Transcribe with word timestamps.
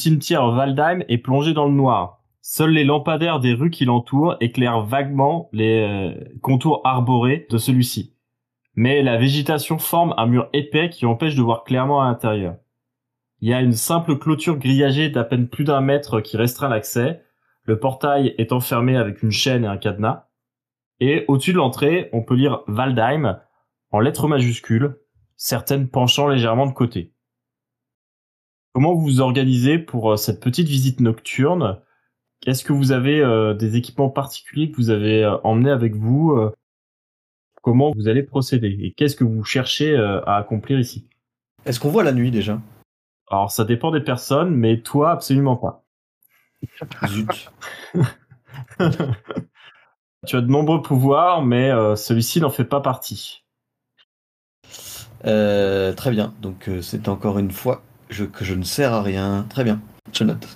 Cimetière 0.00 0.44
Waldheim 0.44 1.04
est 1.08 1.18
plongé 1.18 1.52
dans 1.52 1.66
le 1.66 1.74
noir. 1.74 2.22
Seuls 2.40 2.72
les 2.72 2.84
lampadaires 2.84 3.38
des 3.38 3.52
rues 3.52 3.70
qui 3.70 3.84
l'entourent 3.84 4.36
éclairent 4.40 4.84
vaguement 4.84 5.50
les 5.52 5.82
euh, 5.82 6.38
contours 6.40 6.80
arborés 6.84 7.46
de 7.50 7.58
celui-ci. 7.58 8.16
Mais 8.74 9.02
la 9.02 9.18
végétation 9.18 9.78
forme 9.78 10.14
un 10.16 10.26
mur 10.26 10.48
épais 10.54 10.88
qui 10.88 11.04
empêche 11.04 11.34
de 11.34 11.42
voir 11.42 11.64
clairement 11.64 12.00
à 12.00 12.06
l'intérieur. 12.06 12.56
Il 13.40 13.48
y 13.48 13.54
a 13.54 13.60
une 13.60 13.72
simple 13.72 14.18
clôture 14.18 14.56
grillagée 14.56 15.10
d'à 15.10 15.24
peine 15.24 15.48
plus 15.48 15.64
d'un 15.64 15.80
mètre 15.80 16.20
qui 16.20 16.36
restreint 16.36 16.68
l'accès. 16.68 17.22
Le 17.64 17.78
portail 17.78 18.34
est 18.38 18.52
enfermé 18.52 18.96
avec 18.96 19.22
une 19.22 19.30
chaîne 19.30 19.64
et 19.64 19.68
un 19.68 19.76
cadenas. 19.76 20.28
Et 20.98 21.24
au-dessus 21.28 21.52
de 21.52 21.58
l'entrée, 21.58 22.08
on 22.12 22.22
peut 22.22 22.34
lire 22.34 22.62
Waldheim 22.68 23.40
en 23.90 24.00
lettres 24.00 24.28
majuscules, 24.28 24.96
certaines 25.36 25.88
penchant 25.88 26.28
légèrement 26.28 26.66
de 26.66 26.72
côté. 26.72 27.12
Comment 28.72 28.94
vous 28.94 29.00
vous 29.00 29.20
organisez 29.20 29.78
pour 29.78 30.12
euh, 30.12 30.16
cette 30.16 30.40
petite 30.40 30.68
visite 30.68 31.00
nocturne? 31.00 31.80
Est-ce 32.46 32.64
que 32.64 32.72
vous 32.72 32.92
avez 32.92 33.20
euh, 33.20 33.52
des 33.52 33.76
équipements 33.76 34.10
particuliers 34.10 34.70
que 34.70 34.76
vous 34.76 34.90
avez 34.90 35.24
euh, 35.24 35.36
emmenés 35.42 35.70
avec 35.70 35.96
vous 35.96 36.38
Comment 37.62 37.92
vous 37.94 38.08
allez 38.08 38.22
procéder? 38.22 38.78
Et 38.80 38.92
qu'est-ce 38.92 39.16
que 39.16 39.24
vous 39.24 39.44
cherchez 39.44 39.94
à 39.94 40.36
accomplir 40.36 40.78
ici? 40.78 41.06
Est-ce 41.66 41.78
qu'on 41.78 41.90
voit 41.90 42.04
la 42.04 42.12
nuit 42.12 42.30
déjà? 42.30 42.58
Alors 43.28 43.50
ça 43.50 43.64
dépend 43.64 43.90
des 43.90 44.00
personnes, 44.00 44.54
mais 44.54 44.80
toi 44.80 45.10
absolument 45.10 45.56
pas. 45.56 45.84
Zut. 47.06 47.52
tu 50.26 50.36
as 50.36 50.40
de 50.40 50.46
nombreux 50.46 50.80
pouvoirs, 50.80 51.42
mais 51.44 51.70
celui-ci 51.96 52.40
n'en 52.40 52.48
fait 52.48 52.64
pas 52.64 52.80
partie. 52.80 53.44
Euh, 55.26 55.92
très 55.92 56.12
bien, 56.12 56.32
donc 56.40 56.70
c'est 56.80 57.08
encore 57.08 57.38
une 57.38 57.50
fois 57.50 57.82
je, 58.10 58.24
que 58.24 58.44
je 58.44 58.54
ne 58.54 58.62
sers 58.62 58.92
à 58.92 59.02
rien. 59.02 59.46
Très 59.50 59.64
bien, 59.64 59.80
je 60.12 60.24
note. 60.24 60.46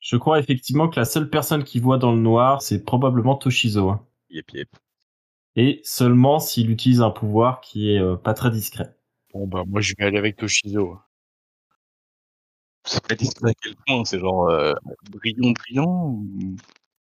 Je 0.00 0.16
crois 0.16 0.38
effectivement 0.40 0.88
que 0.88 0.98
la 1.00 1.04
seule 1.04 1.30
personne 1.30 1.64
qui 1.64 1.80
voit 1.80 1.98
dans 1.98 2.12
le 2.12 2.20
noir, 2.20 2.62
c'est 2.62 2.84
probablement 2.84 3.36
Toshizo. 3.36 3.90
hein. 3.90 4.06
Yep, 4.30 4.50
yep. 4.54 4.68
Et 5.56 5.80
seulement 5.84 6.38
s'il 6.40 6.70
utilise 6.70 7.02
un 7.02 7.10
pouvoir 7.10 7.60
qui 7.60 7.90
est 7.92 7.98
euh, 8.00 8.16
pas 8.16 8.34
très 8.34 8.50
discret. 8.50 8.96
Bon, 9.34 9.46
bah, 9.48 9.64
moi, 9.66 9.80
je 9.80 9.94
vais 9.98 10.04
aller 10.06 10.18
avec 10.18 10.36
Toshizo. 10.36 10.98
C'est 12.84 13.06
pas 13.06 13.14
discret 13.14 13.50
à 13.50 13.54
quel 13.54 13.74
point 13.86 14.04
C'est 14.04 14.20
genre 14.20 14.48
euh, 14.48 14.72
brillant, 15.10 15.50
brillant 15.52 16.04
ou- 16.10 16.56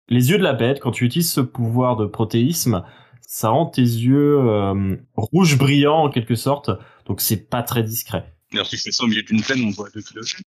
Les 0.10 0.30
yeux 0.32 0.38
de 0.38 0.44
la 0.44 0.54
bête, 0.54 0.80
quand 0.80 0.92
tu 0.92 1.06
utilises 1.06 1.32
ce 1.32 1.42
pouvoir 1.42 1.98
de 1.98 2.06
protéisme, 2.06 2.86
ça 3.22 3.50
rend 3.50 3.66
tes 3.68 3.82
yeux 3.82 4.40
euh, 4.40 4.98
rouges 5.16 5.58
brillants 5.58 6.04
en 6.06 6.10
quelque 6.10 6.36
sorte, 6.36 6.72
donc 7.06 7.22
c'est 7.22 7.50
pas 7.50 7.64
très 7.64 7.84
discret. 7.84 8.33
D'ailleurs, 8.54 8.68
si 8.68 8.78
je 8.78 8.84
fais 8.84 8.92
ça 8.92 9.04
au 9.04 9.08
milieu 9.08 9.24
d'une 9.24 9.42
plaine, 9.42 9.66
on 9.66 9.72
voit 9.72 9.90
deux 9.90 10.02
cloches. 10.02 10.42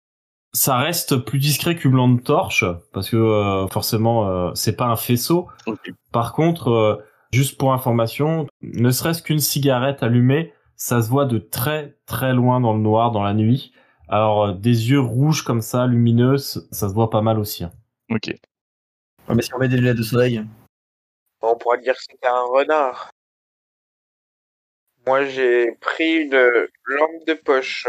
Ça 0.53 0.77
reste 0.77 1.17
plus 1.17 1.39
discret 1.41 1.75
qu'une 1.75 1.95
lampe 1.97 2.23
torche, 2.23 2.65
parce 2.93 3.11
que 3.11 3.17
euh, 3.17 3.67
forcément 3.67 4.29
euh, 4.29 4.53
c'est 4.55 4.77
pas 4.77 4.87
un 4.87 4.95
faisceau. 4.97 5.49
Par 6.13 6.33
contre, 6.33 6.69
euh, 6.71 7.03
juste 7.33 7.59
pour 7.59 7.73
information, 7.73 8.47
ne 8.63 8.91
serait-ce 8.91 9.21
qu'une 9.23 9.41
cigarette 9.41 10.05
allumée, 10.05 10.53
ça 10.77 11.03
se 11.03 11.09
voit 11.09 11.25
de 11.25 11.39
très 11.39 11.97
très 12.07 12.33
loin 12.35 12.61
dans 12.61 12.73
le 12.73 12.79
noir, 12.81 13.11
dans 13.11 13.25
la 13.25 13.35
nuit. 13.35 13.73
Alors 14.07 14.45
euh, 14.45 14.53
des 14.53 14.91
yeux 14.91 15.01
rouges 15.01 15.43
comme 15.43 15.61
ça, 15.63 15.87
lumineux, 15.87 16.37
ça 16.37 16.61
se 16.71 16.95
voit 16.95 17.11
pas 17.11 17.23
mal 17.23 17.41
aussi. 17.41 17.65
hein. 17.65 17.73
Ok. 18.11 18.33
Ah, 19.27 19.35
mais 19.35 19.43
si 19.43 19.53
on 19.55 19.59
met 19.59 19.69
des 19.69 19.77
lunettes 19.79 19.97
de 19.97 20.03
soleil, 20.03 20.45
On 21.41 21.57
pourrait 21.57 21.81
dire 21.81 21.95
que 21.95 22.03
c'était 22.03 22.29
un 22.29 22.43
renard. 22.53 23.11
Moi, 25.07 25.27
j'ai 25.27 25.73
pris 25.81 26.23
une 26.23 26.69
lampe 26.87 27.27
de 27.27 27.35
poche. 27.35 27.87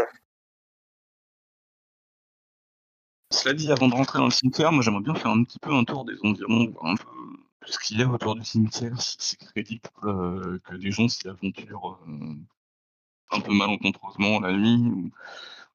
Cela 3.30 3.54
dit, 3.54 3.72
avant 3.72 3.88
de 3.88 3.94
rentrer 3.94 4.18
dans 4.18 4.26
le 4.26 4.30
cimetière, 4.30 4.70
moi 4.72 4.82
j'aimerais 4.82 5.02
bien 5.02 5.14
faire 5.14 5.30
un 5.30 5.42
petit 5.44 5.58
peu 5.58 5.72
un 5.72 5.84
tour 5.84 6.04
des 6.04 6.16
environs, 6.22 6.70
voir 6.70 6.86
un 6.86 6.96
peu 6.96 7.08
ce 7.66 7.78
qu'il 7.78 7.98
y 7.98 8.02
a 8.02 8.08
autour 8.08 8.34
du 8.36 8.44
cimetière, 8.44 9.00
si 9.00 9.16
c'est 9.18 9.38
crédible 9.38 9.88
euh, 10.04 10.58
que 10.64 10.74
des 10.76 10.90
gens 10.90 11.08
s'y 11.08 11.28
aventurent 11.28 11.98
euh, 12.06 12.34
un 13.30 13.40
peu 13.40 13.52
malencontreusement 13.52 14.40
la 14.40 14.52
nuit, 14.52 15.10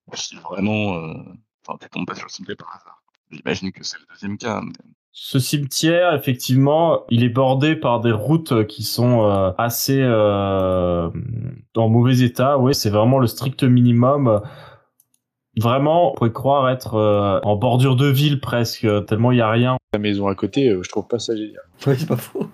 ou, 0.07 0.15
si 0.15 0.35
vraiment, 0.37 0.95
euh, 0.95 1.23
enfin, 1.65 1.77
tu 1.81 1.89
tombes 1.89 2.07
pas 2.07 2.15
sur 2.15 2.25
le 2.25 2.29
cimetière 2.29 2.57
par 2.57 2.75
hasard. 2.75 3.03
J'imagine 3.31 3.71
que 3.71 3.83
c'est 3.83 3.99
le 3.99 4.05
deuxième 4.05 4.37
cas, 4.37 4.61
mais 4.61 4.71
Ce 5.13 5.39
cimetière, 5.39 6.13
effectivement, 6.13 7.01
il 7.09 7.23
est 7.23 7.29
bordé 7.29 7.75
par 7.75 7.99
des 7.99 8.13
routes 8.13 8.65
qui 8.67 8.83
sont 8.83 9.25
euh, 9.25 9.51
assez 9.57 9.99
euh, 10.01 11.09
en 11.75 11.89
mauvais 11.89 12.19
état. 12.19 12.57
Oui, 12.57 12.73
c'est 12.73 12.89
vraiment 12.89 13.19
le 13.19 13.27
strict 13.27 13.63
minimum. 13.63 14.41
Vraiment, 15.57 16.11
on 16.11 16.15
pourrait 16.15 16.31
croire 16.31 16.69
être 16.69 16.95
euh, 16.95 17.41
en 17.43 17.57
bordure 17.57 17.97
de 17.97 18.07
ville 18.07 18.39
presque, 18.39 18.87
tellement 19.05 19.31
il 19.31 19.39
y 19.39 19.41
a 19.41 19.49
rien. 19.49 19.77
La 19.93 19.99
maison 19.99 20.27
à 20.27 20.35
côté, 20.35 20.69
euh, 20.69 20.81
je 20.81 20.89
trouve 20.89 21.07
pas 21.07 21.19
ça 21.19 21.35
génial. 21.35 21.61
oui, 21.87 21.95
c'est 21.97 22.07
pas 22.07 22.15
faux. 22.15 22.49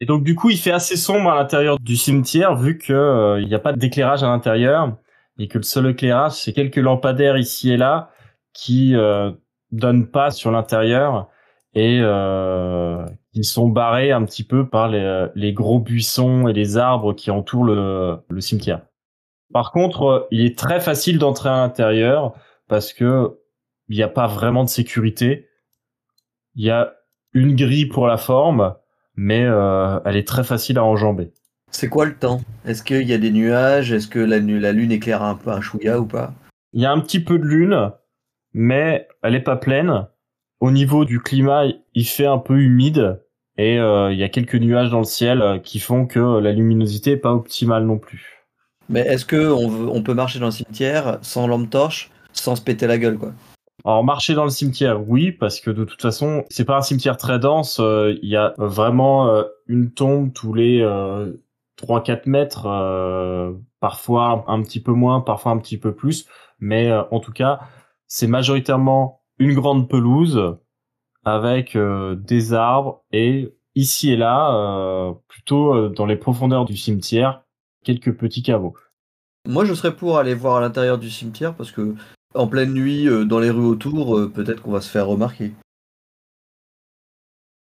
Et 0.00 0.06
donc 0.06 0.24
du 0.24 0.34
coup, 0.34 0.48
il 0.48 0.56
fait 0.56 0.70
assez 0.70 0.96
sombre 0.96 1.30
à 1.30 1.36
l'intérieur 1.36 1.78
du 1.78 1.96
cimetière 1.96 2.56
vu 2.56 2.78
que 2.78 2.94
euh, 2.94 3.40
il 3.40 3.48
n'y 3.48 3.54
a 3.54 3.58
pas 3.58 3.74
d'éclairage 3.74 4.22
à 4.22 4.28
l'intérieur 4.28 4.96
et 5.38 5.48
que 5.48 5.58
le 5.58 5.62
seul 5.62 5.90
éclairage, 5.90 6.32
c'est 6.32 6.54
quelques 6.54 6.76
lampadaires 6.76 7.36
ici 7.36 7.70
et 7.70 7.76
là 7.76 8.10
qui 8.54 8.96
euh, 8.96 9.30
donnent 9.70 10.06
pas 10.06 10.30
sur 10.30 10.50
l'intérieur 10.50 11.28
et 11.74 12.00
euh, 12.02 13.04
qui 13.32 13.44
sont 13.44 13.68
barrés 13.68 14.10
un 14.10 14.24
petit 14.24 14.44
peu 14.44 14.68
par 14.68 14.88
les, 14.88 15.26
les 15.34 15.52
gros 15.52 15.78
buissons 15.78 16.48
et 16.48 16.52
les 16.52 16.76
arbres 16.76 17.14
qui 17.14 17.30
entourent 17.30 17.64
le, 17.64 18.18
le 18.28 18.40
cimetière. 18.40 18.82
Par 19.52 19.72
contre, 19.72 20.02
euh, 20.02 20.26
il 20.30 20.44
est 20.44 20.58
très 20.58 20.80
facile 20.80 21.18
d'entrer 21.18 21.48
à 21.48 21.56
l'intérieur 21.56 22.34
parce 22.68 22.92
que 22.92 23.36
il 23.88 23.96
n'y 23.96 24.02
a 24.02 24.08
pas 24.08 24.28
vraiment 24.28 24.62
de 24.62 24.68
sécurité. 24.68 25.48
Il 26.54 26.64
y 26.64 26.70
a 26.70 26.94
une 27.32 27.56
grille 27.56 27.86
pour 27.86 28.06
la 28.06 28.16
forme, 28.16 28.74
mais 29.16 29.44
euh, 29.44 29.98
elle 30.04 30.16
est 30.16 30.26
très 30.26 30.44
facile 30.44 30.78
à 30.78 30.84
enjamber. 30.84 31.32
C'est 31.72 31.88
quoi 31.88 32.04
le 32.04 32.16
temps? 32.16 32.40
Est-ce 32.64 32.82
qu'il 32.82 33.08
y 33.08 33.12
a 33.12 33.18
des 33.18 33.30
nuages? 33.30 33.92
Est-ce 33.92 34.08
que 34.08 34.18
la, 34.18 34.38
la 34.38 34.72
lune 34.72 34.92
éclaire 34.92 35.22
un 35.22 35.36
peu 35.36 35.50
un 35.50 35.60
chouïa 35.60 36.00
ou 36.00 36.06
pas? 36.06 36.32
Il 36.72 36.80
y 36.80 36.86
a 36.86 36.92
un 36.92 37.00
petit 37.00 37.20
peu 37.20 37.38
de 37.38 37.44
lune, 37.44 37.92
mais 38.52 39.08
elle 39.22 39.34
est 39.34 39.40
pas 39.40 39.56
pleine. 39.56 40.06
Au 40.60 40.70
niveau 40.70 41.04
du 41.04 41.20
climat, 41.20 41.64
il 41.94 42.04
fait 42.06 42.26
un 42.26 42.38
peu 42.38 42.60
humide 42.60 43.22
et 43.56 43.78
euh, 43.78 44.12
il 44.12 44.18
y 44.18 44.22
a 44.22 44.28
quelques 44.28 44.56
nuages 44.56 44.90
dans 44.90 44.98
le 44.98 45.04
ciel 45.04 45.40
euh, 45.42 45.58
qui 45.58 45.78
font 45.78 46.06
que 46.06 46.38
la 46.38 46.52
luminosité 46.52 47.12
est 47.12 47.16
pas 47.16 47.32
optimale 47.32 47.84
non 47.84 47.98
plus. 47.98 48.46
Mais 48.88 49.00
est-ce 49.00 49.24
que 49.24 49.50
on, 49.50 49.68
veut- 49.68 49.88
on 49.88 50.02
peut 50.02 50.14
marcher 50.14 50.38
dans 50.38 50.46
le 50.46 50.52
cimetière 50.52 51.18
sans 51.22 51.46
lampe 51.46 51.70
torche, 51.70 52.10
sans 52.32 52.56
se 52.56 52.62
péter 52.62 52.86
la 52.86 52.98
gueule, 52.98 53.16
quoi? 53.18 53.32
Alors 53.84 54.04
marcher 54.04 54.34
dans 54.34 54.44
le 54.44 54.50
cimetière, 54.50 55.08
oui, 55.08 55.32
parce 55.32 55.60
que 55.60 55.70
de 55.70 55.84
toute 55.84 56.02
façon, 56.02 56.44
c'est 56.50 56.66
pas 56.66 56.76
un 56.76 56.82
cimetière 56.82 57.16
très 57.16 57.38
dense. 57.38 57.80
euh, 57.80 58.14
Il 58.22 58.28
y 58.28 58.36
a 58.36 58.52
vraiment 58.58 59.28
euh, 59.28 59.44
une 59.66 59.90
tombe 59.90 60.32
tous 60.34 60.52
les 60.52 60.82
euh, 60.82 61.32
3-4 61.76 62.26
mètres, 62.26 62.66
euh, 62.66 63.52
parfois 63.80 64.44
un 64.48 64.60
petit 64.62 64.82
peu 64.82 64.92
moins, 64.92 65.22
parfois 65.22 65.52
un 65.52 65.58
petit 65.58 65.78
peu 65.78 65.94
plus. 65.94 66.26
Mais 66.58 66.90
euh, 66.90 67.02
en 67.10 67.20
tout 67.20 67.32
cas, 67.32 67.60
c'est 68.06 68.26
majoritairement 68.26 69.19
une 69.40 69.54
grande 69.54 69.88
pelouse 69.88 70.58
avec 71.24 71.74
euh, 71.74 72.14
des 72.14 72.52
arbres 72.52 73.02
et 73.10 73.52
ici 73.74 74.12
et 74.12 74.16
là, 74.16 74.54
euh, 74.54 75.12
plutôt 75.28 75.74
euh, 75.74 75.88
dans 75.88 76.06
les 76.06 76.16
profondeurs 76.16 76.66
du 76.66 76.76
cimetière, 76.76 77.42
quelques 77.82 78.14
petits 78.16 78.42
caveaux. 78.42 78.76
Moi, 79.48 79.64
je 79.64 79.72
serais 79.74 79.96
pour 79.96 80.18
aller 80.18 80.34
voir 80.34 80.56
à 80.56 80.60
l'intérieur 80.60 80.98
du 80.98 81.10
cimetière 81.10 81.54
parce 81.54 81.72
que 81.72 81.94
en 82.34 82.46
pleine 82.46 82.74
nuit, 82.74 83.08
euh, 83.08 83.24
dans 83.24 83.40
les 83.40 83.50
rues 83.50 83.64
autour, 83.64 84.16
euh, 84.16 84.28
peut-être 84.28 84.62
qu'on 84.62 84.72
va 84.72 84.82
se 84.82 84.90
faire 84.90 85.06
remarquer. 85.06 85.52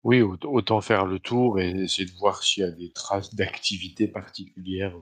Oui, 0.05 0.23
aut- 0.23 0.39
autant 0.45 0.81
faire 0.81 1.05
le 1.05 1.19
tour 1.19 1.59
et 1.59 1.71
essayer 1.71 2.07
de 2.09 2.17
voir 2.17 2.45
s'il 2.45 2.63
y 2.63 2.67
a 2.67 2.71
des 2.71 2.93
traces 2.93 3.35
d'activité 3.35 4.07
particulière 4.07 4.95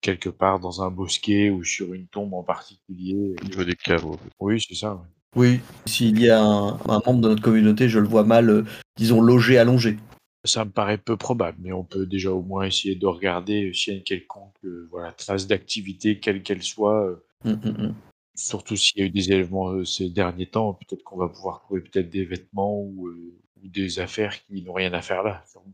quelque 0.00 0.28
part 0.28 0.60
dans 0.60 0.82
un 0.82 0.90
bosquet 0.90 1.50
ou 1.50 1.64
sur 1.64 1.94
une 1.94 2.06
tombe 2.06 2.34
en 2.34 2.44
particulier. 2.44 3.34
Au 3.42 3.44
niveau 3.44 3.64
des 3.64 3.74
caveaux. 3.74 4.18
Oui, 4.38 4.60
c'est 4.60 4.74
ça. 4.74 5.02
Oui, 5.36 5.60
s'il 5.86 6.20
y 6.20 6.30
a 6.30 6.40
un, 6.40 6.74
un 6.88 7.00
membre 7.06 7.20
de 7.20 7.28
notre 7.30 7.42
communauté, 7.42 7.88
je 7.88 7.98
le 7.98 8.06
vois 8.06 8.24
mal, 8.24 8.48
euh, 8.50 8.64
disons, 8.96 9.20
logé, 9.20 9.58
allongé. 9.58 9.98
Ça 10.44 10.64
me 10.64 10.70
paraît 10.70 10.98
peu 10.98 11.16
probable, 11.16 11.58
mais 11.60 11.72
on 11.72 11.84
peut 11.84 12.06
déjà 12.06 12.30
au 12.32 12.42
moins 12.42 12.64
essayer 12.64 12.94
de 12.94 13.06
regarder 13.06 13.72
s'il 13.72 13.92
y 13.94 13.96
a 13.96 13.98
une 13.98 14.04
quelconque 14.04 14.54
euh, 14.64 14.86
voilà, 14.90 15.12
trace 15.12 15.46
d'activité, 15.46 16.20
quelle 16.20 16.42
qu'elle 16.42 16.62
soit. 16.62 17.06
euh, 17.06 17.16
Hum, 17.44 17.60
hum, 17.62 17.76
hum. 17.78 17.94
surtout 18.36 18.76
s'il 18.76 19.00
y 19.00 19.02
a 19.02 19.06
eu 19.06 19.10
des 19.10 19.32
éléments 19.32 19.70
euh, 19.72 19.84
ces 19.84 20.08
derniers 20.08 20.46
temps, 20.48 20.74
peut-être 20.74 21.02
qu'on 21.02 21.16
va 21.18 21.28
pouvoir 21.28 21.62
trouver 21.62 21.80
peut-être 21.80 22.10
des 22.10 22.24
vêtements 22.24 22.78
ou, 22.80 23.08
ou 23.08 23.68
des 23.68 23.98
affaires 23.98 24.40
qui 24.46 24.62
n'ont 24.62 24.72
rien 24.72 24.92
à 24.92 25.02
faire 25.02 25.22
là. 25.24 25.42
sûrement. 25.50 25.72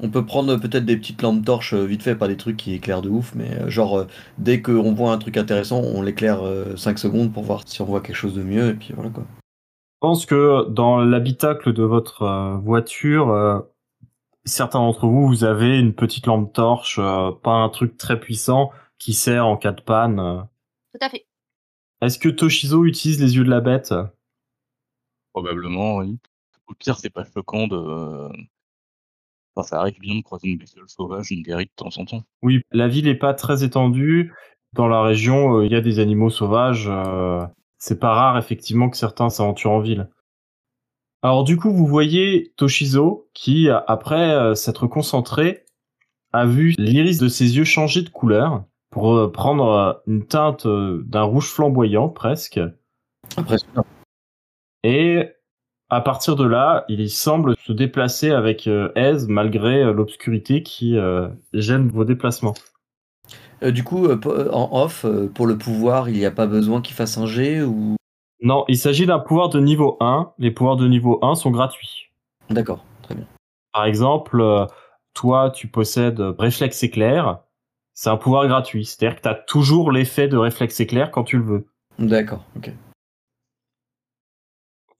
On 0.00 0.08
peut 0.08 0.24
prendre 0.24 0.56
peut-être 0.56 0.84
des 0.84 0.96
petites 0.96 1.22
lampes 1.22 1.44
torches 1.44 1.74
euh, 1.74 1.84
vite 1.84 2.02
fait, 2.02 2.16
pas 2.16 2.28
des 2.28 2.36
trucs 2.36 2.56
qui 2.56 2.72
éclairent 2.72 3.02
de 3.02 3.10
ouf, 3.10 3.34
mais 3.34 3.52
euh, 3.60 3.68
genre 3.68 3.98
euh, 3.98 4.06
dès 4.38 4.62
qu'on 4.62 4.92
voit 4.94 5.12
un 5.12 5.18
truc 5.18 5.36
intéressant, 5.36 5.80
on 5.80 6.02
l'éclaire 6.02 6.42
5 6.76 6.98
secondes 6.98 7.32
pour 7.32 7.44
voir 7.44 7.62
si 7.66 7.80
on 7.82 7.84
voit 7.84 8.00
quelque 8.00 8.16
chose 8.16 8.34
de 8.34 8.42
mieux, 8.42 8.70
et 8.70 8.74
puis 8.74 8.92
voilà 8.94 9.10
quoi. 9.10 9.24
Je 9.30 10.08
pense 10.08 10.26
que 10.26 10.68
dans 10.68 10.98
l'habitacle 10.98 11.72
de 11.72 11.84
votre 11.84 12.58
voiture, 12.64 13.62
certains 14.44 14.80
d'entre 14.80 15.06
vous, 15.06 15.28
vous 15.28 15.44
avez 15.44 15.78
une 15.78 15.94
petite 15.94 16.26
lampe 16.26 16.52
torche, 16.52 16.96
pas 16.96 17.52
un 17.52 17.68
truc 17.68 17.96
très 17.96 18.18
puissant 18.18 18.72
qui 18.98 19.14
sert 19.14 19.46
en 19.46 19.56
cas 19.56 19.70
de 19.70 19.80
panne. 19.80 20.48
Tout 20.92 21.06
à 21.06 21.08
fait. 21.08 21.24
Est-ce 22.00 22.18
que 22.18 22.28
Toshizo 22.28 22.84
utilise 22.84 23.20
les 23.20 23.36
yeux 23.36 23.44
de 23.44 23.50
la 23.50 23.60
bête? 23.60 23.94
Probablement, 25.32 25.98
oui. 25.98 26.18
Au 26.66 26.74
pire, 26.74 26.98
c'est 26.98 27.10
pas 27.10 27.24
choquant 27.24 27.68
de. 27.68 28.28
Enfin, 29.54 29.66
ça 29.66 29.80
arrive 29.80 29.98
bien 30.00 30.16
de 30.16 30.22
croiser 30.22 30.48
une 30.48 30.58
bestiole 30.58 30.88
sauvage, 30.88 31.30
une 31.30 31.42
guérite 31.42 31.70
de 31.70 31.84
temps 31.84 32.00
en 32.00 32.04
temps. 32.04 32.22
Oui, 32.42 32.62
la 32.72 32.88
ville 32.88 33.04
n'est 33.04 33.14
pas 33.14 33.34
très 33.34 33.64
étendue. 33.64 34.32
Dans 34.72 34.88
la 34.88 35.02
région, 35.02 35.58
euh, 35.58 35.66
il 35.66 35.72
y 35.72 35.76
a 35.76 35.80
des 35.80 35.98
animaux 35.98 36.30
sauvages. 36.30 36.88
euh, 36.88 37.44
c'est 37.78 37.98
pas 37.98 38.14
rare, 38.14 38.38
effectivement, 38.38 38.88
que 38.88 38.96
certains 38.96 39.28
s'aventurent 39.28 39.72
en 39.72 39.80
ville. 39.80 40.08
Alors, 41.22 41.44
du 41.44 41.56
coup, 41.56 41.72
vous 41.72 41.86
voyez 41.86 42.52
Toshizo 42.56 43.28
qui, 43.34 43.68
après 43.68 44.30
euh, 44.30 44.54
s'être 44.54 44.86
concentré, 44.86 45.64
a 46.32 46.46
vu 46.46 46.74
l'iris 46.78 47.18
de 47.18 47.28
ses 47.28 47.56
yeux 47.56 47.64
changer 47.64 48.02
de 48.02 48.08
couleur 48.08 48.64
pour 48.90 49.14
euh, 49.14 49.30
prendre 49.30 49.68
euh, 49.70 49.92
une 50.06 50.26
teinte 50.26 50.66
euh, 50.66 51.02
d'un 51.06 51.22
rouge 51.22 51.48
flamboyant, 51.48 52.08
presque. 52.08 52.60
Impressionnant. 53.36 53.86
Et 54.84 55.28
à 55.92 56.00
partir 56.00 56.36
de 56.36 56.44
là, 56.46 56.86
il 56.88 57.10
semble 57.10 57.54
se 57.58 57.70
déplacer 57.70 58.30
avec 58.30 58.66
euh, 58.66 58.90
aise 58.94 59.28
malgré 59.28 59.82
euh, 59.82 59.92
l'obscurité 59.92 60.62
qui 60.62 60.96
euh, 60.96 61.28
gêne 61.52 61.88
vos 61.88 62.06
déplacements. 62.06 62.54
Du 63.60 63.84
coup, 63.84 64.08
en 64.08 64.68
off, 64.72 65.06
pour 65.34 65.46
le 65.46 65.56
pouvoir, 65.56 66.08
il 66.08 66.16
n'y 66.16 66.24
a 66.24 66.32
pas 66.32 66.48
besoin 66.48 66.80
qu'il 66.80 66.96
fasse 66.96 67.16
un 67.16 67.26
G 67.26 67.62
ou? 67.62 67.94
Non, 68.40 68.64
il 68.66 68.76
s'agit 68.76 69.06
d'un 69.06 69.20
pouvoir 69.20 69.50
de 69.50 69.60
niveau 69.60 69.98
1. 70.00 70.32
Les 70.38 70.50
pouvoirs 70.50 70.74
de 70.74 70.88
niveau 70.88 71.20
1 71.22 71.36
sont 71.36 71.52
gratuits. 71.52 72.10
D'accord, 72.50 72.84
très 73.02 73.14
bien. 73.14 73.24
Par 73.72 73.84
exemple, 73.84 74.66
toi, 75.14 75.52
tu 75.54 75.68
possèdes 75.68 76.18
réflexe 76.40 76.82
éclair. 76.82 77.38
C'est 77.94 78.10
un 78.10 78.16
pouvoir 78.16 78.48
gratuit. 78.48 78.84
C'est-à-dire 78.84 79.14
que 79.14 79.22
tu 79.22 79.28
as 79.28 79.34
toujours 79.34 79.92
l'effet 79.92 80.26
de 80.26 80.36
réflexe 80.36 80.80
éclair 80.80 81.12
quand 81.12 81.22
tu 81.22 81.36
le 81.38 81.44
veux. 81.44 81.66
D'accord, 82.00 82.44
ok. 82.56 82.72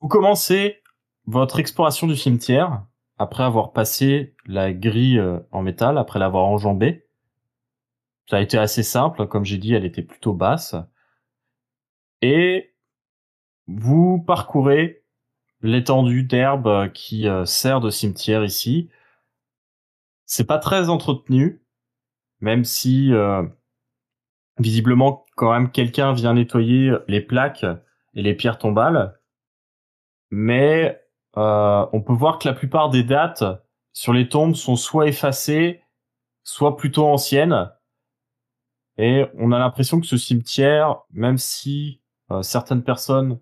Vous 0.00 0.08
commencez 0.08 0.81
votre 1.26 1.60
exploration 1.60 2.06
du 2.06 2.16
cimetière 2.16 2.84
après 3.18 3.44
avoir 3.44 3.72
passé 3.72 4.34
la 4.46 4.72
grille 4.72 5.18
euh, 5.18 5.38
en 5.52 5.62
métal, 5.62 5.98
après 5.98 6.18
l'avoir 6.18 6.46
enjambée. 6.46 7.06
Ça 8.28 8.36
a 8.38 8.40
été 8.40 8.58
assez 8.58 8.82
simple, 8.82 9.26
comme 9.26 9.44
j'ai 9.44 9.58
dit, 9.58 9.74
elle 9.74 9.84
était 9.84 10.02
plutôt 10.02 10.32
basse. 10.32 10.74
Et 12.20 12.74
vous 13.66 14.22
parcourez 14.26 15.04
l'étendue 15.60 16.24
d'herbe 16.24 16.90
qui 16.92 17.28
euh, 17.28 17.44
sert 17.44 17.80
de 17.80 17.90
cimetière 17.90 18.44
ici. 18.44 18.90
C'est 20.24 20.46
pas 20.46 20.58
très 20.58 20.88
entretenu, 20.88 21.62
même 22.40 22.64
si 22.64 23.12
euh, 23.12 23.44
visiblement 24.58 25.26
quand 25.36 25.52
même 25.52 25.70
quelqu'un 25.70 26.12
vient 26.12 26.34
nettoyer 26.34 26.92
les 27.06 27.20
plaques 27.20 27.66
et 28.14 28.22
les 28.22 28.34
pierres 28.34 28.58
tombales. 28.58 29.18
Mais 30.30 31.01
euh, 31.36 31.86
on 31.92 32.00
peut 32.00 32.12
voir 32.12 32.38
que 32.38 32.48
la 32.48 32.54
plupart 32.54 32.90
des 32.90 33.02
dates 33.02 33.44
sur 33.92 34.12
les 34.12 34.28
tombes 34.28 34.54
sont 34.54 34.76
soit 34.76 35.08
effacées, 35.08 35.82
soit 36.44 36.76
plutôt 36.76 37.06
anciennes. 37.06 37.70
Et 38.98 39.24
on 39.38 39.52
a 39.52 39.58
l'impression 39.58 40.00
que 40.00 40.06
ce 40.06 40.16
cimetière, 40.16 41.02
même 41.10 41.38
si 41.38 42.00
euh, 42.30 42.42
certaines 42.42 42.82
personnes 42.82 43.38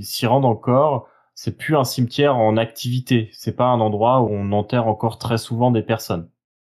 s'y 0.00 0.26
rendent 0.26 0.44
encore, 0.44 1.08
c'est 1.34 1.56
plus 1.56 1.76
un 1.76 1.84
cimetière 1.84 2.36
en 2.36 2.56
activité. 2.56 3.30
C'est 3.32 3.56
pas 3.56 3.66
un 3.66 3.80
endroit 3.80 4.22
où 4.22 4.28
on 4.30 4.52
enterre 4.52 4.86
encore 4.86 5.18
très 5.18 5.38
souvent 5.38 5.70
des 5.70 5.82
personnes. 5.82 6.30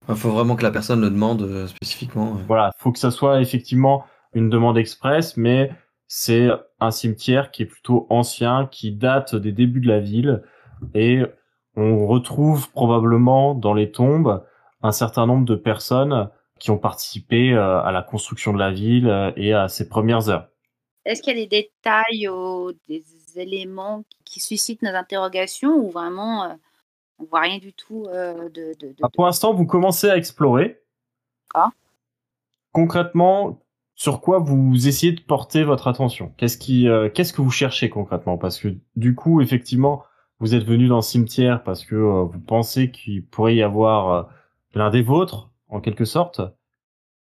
Il 0.08 0.16
faut 0.16 0.30
vraiment 0.30 0.56
que 0.56 0.62
la 0.62 0.70
personne 0.70 1.00
le 1.00 1.10
demande 1.10 1.42
euh, 1.42 1.66
spécifiquement. 1.66 2.36
Voilà, 2.46 2.72
faut 2.78 2.92
que 2.92 2.98
ça 2.98 3.10
soit 3.10 3.40
effectivement 3.40 4.04
une 4.34 4.50
demande 4.50 4.78
express, 4.78 5.36
mais 5.36 5.70
c'est 6.08 6.48
un 6.80 6.90
cimetière 6.90 7.50
qui 7.52 7.62
est 7.62 7.66
plutôt 7.66 8.06
ancien, 8.10 8.66
qui 8.66 8.90
date 8.92 9.36
des 9.36 9.52
débuts 9.52 9.80
de 9.80 9.88
la 9.88 10.00
ville, 10.00 10.42
et 10.94 11.22
on 11.76 12.06
retrouve 12.06 12.70
probablement 12.72 13.54
dans 13.54 13.74
les 13.74 13.92
tombes 13.92 14.44
un 14.82 14.92
certain 14.92 15.26
nombre 15.26 15.44
de 15.44 15.54
personnes 15.54 16.30
qui 16.58 16.70
ont 16.72 16.78
participé 16.78 17.52
euh, 17.52 17.80
à 17.82 17.92
la 17.92 18.02
construction 18.02 18.52
de 18.52 18.58
la 18.58 18.72
ville 18.72 19.08
euh, 19.08 19.30
et 19.36 19.52
à 19.52 19.68
ses 19.68 19.88
premières 19.88 20.28
heures. 20.28 20.48
Est-ce 21.04 21.22
qu'il 21.22 21.36
y 21.38 21.40
a 21.40 21.46
des 21.46 21.62
détails 21.62 22.28
ou 22.28 22.72
des 22.88 23.04
éléments 23.36 24.02
qui- 24.08 24.18
qui 24.24 24.40
suscitent 24.40 24.82
nos 24.82 24.94
interrogations 24.94 25.76
ou 25.76 25.90
vraiment 25.90 26.44
euh, 26.44 26.54
on 27.20 27.24
voit 27.24 27.40
rien 27.40 27.58
du 27.58 27.72
tout 27.72 28.06
euh, 28.08 28.48
de, 28.48 28.74
de, 28.80 28.88
de- 28.88 28.94
Ah, 29.02 29.08
pour 29.12 29.24
l'instant, 29.26 29.52
vous 29.52 29.66
commencez 29.66 30.08
à 30.10 30.16
explorer. 30.16 30.80
Ah. 31.54 31.70
Concrètement, 32.72 33.60
sur 33.98 34.20
quoi 34.20 34.38
vous 34.38 34.86
essayez 34.86 35.12
de 35.12 35.20
porter 35.20 35.64
votre 35.64 35.88
attention? 35.88 36.32
Euh, 36.40 37.10
qu'est-ce 37.10 37.32
que 37.32 37.42
vous 37.42 37.50
cherchez 37.50 37.90
concrètement? 37.90 38.38
Parce 38.38 38.60
que 38.60 38.68
du 38.94 39.16
coup, 39.16 39.40
effectivement, 39.40 40.04
vous 40.38 40.54
êtes 40.54 40.64
venu 40.64 40.86
dans 40.86 40.96
le 40.96 41.02
cimetière 41.02 41.64
parce 41.64 41.84
que 41.84 41.96
euh, 41.96 42.22
vous 42.22 42.38
pensez 42.38 42.92
qu'il 42.92 43.26
pourrait 43.26 43.56
y 43.56 43.62
avoir 43.62 44.12
euh, 44.12 44.22
l'un 44.74 44.90
des 44.90 45.02
vôtres, 45.02 45.50
en 45.66 45.80
quelque 45.80 46.04
sorte. 46.04 46.40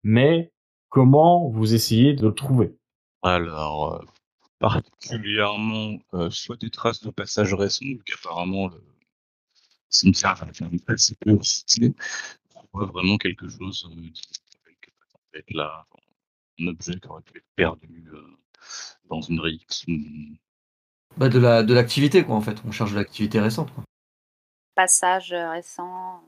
Mais 0.04 0.52
comment 0.90 1.48
vous 1.48 1.74
essayez 1.74 2.14
de 2.14 2.28
le 2.28 2.34
trouver? 2.34 2.76
Alors, 3.22 4.04
particulièrement, 4.60 5.98
soit 6.30 6.56
des 6.56 6.70
traces 6.70 7.02
de 7.02 7.10
passage 7.10 7.52
récents, 7.52 7.84
vu 7.84 8.00
qu'apparemment 8.06 8.68
le 8.68 8.80
cimetière 9.88 10.40
a 10.40 10.48
été 10.48 10.64
assez 10.86 11.16
peu 11.16 11.36
cité, 11.42 11.92
soit 12.70 12.86
vraiment 12.86 13.18
quelque 13.18 13.48
chose 13.48 13.90
qui 13.90 14.14
avec 14.64 14.94
peut-être 15.32 15.52
là, 15.52 15.84
un 16.60 16.66
objet 16.68 16.98
qui 16.98 17.08
aurait 17.08 17.22
pu 17.22 17.38
être 17.38 17.46
perdu 17.56 18.08
euh, 18.12 18.22
dans 19.08 19.20
une 19.20 19.40
ou- 19.40 20.36
Bah, 21.16 21.28
de 21.28 21.38
la 21.38 21.62
de 21.62 21.74
l'activité 21.74 22.24
quoi 22.24 22.36
en 22.36 22.40
fait. 22.40 22.56
On 22.66 22.72
cherche 22.72 22.92
de 22.92 22.96
l'activité 22.96 23.40
récente. 23.40 23.72
Quoi. 23.74 23.84
passage 24.74 25.32
euh, 25.32 25.50
récent 25.50 26.22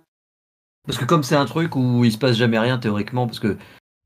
Parce 0.86 0.98
que 0.98 1.04
comme 1.04 1.22
c'est 1.22 1.36
un 1.36 1.46
truc 1.46 1.76
où 1.76 2.04
il 2.04 2.12
se 2.12 2.18
passe 2.18 2.36
jamais 2.36 2.58
rien 2.58 2.78
théoriquement, 2.78 3.26
parce 3.26 3.40
que 3.40 3.56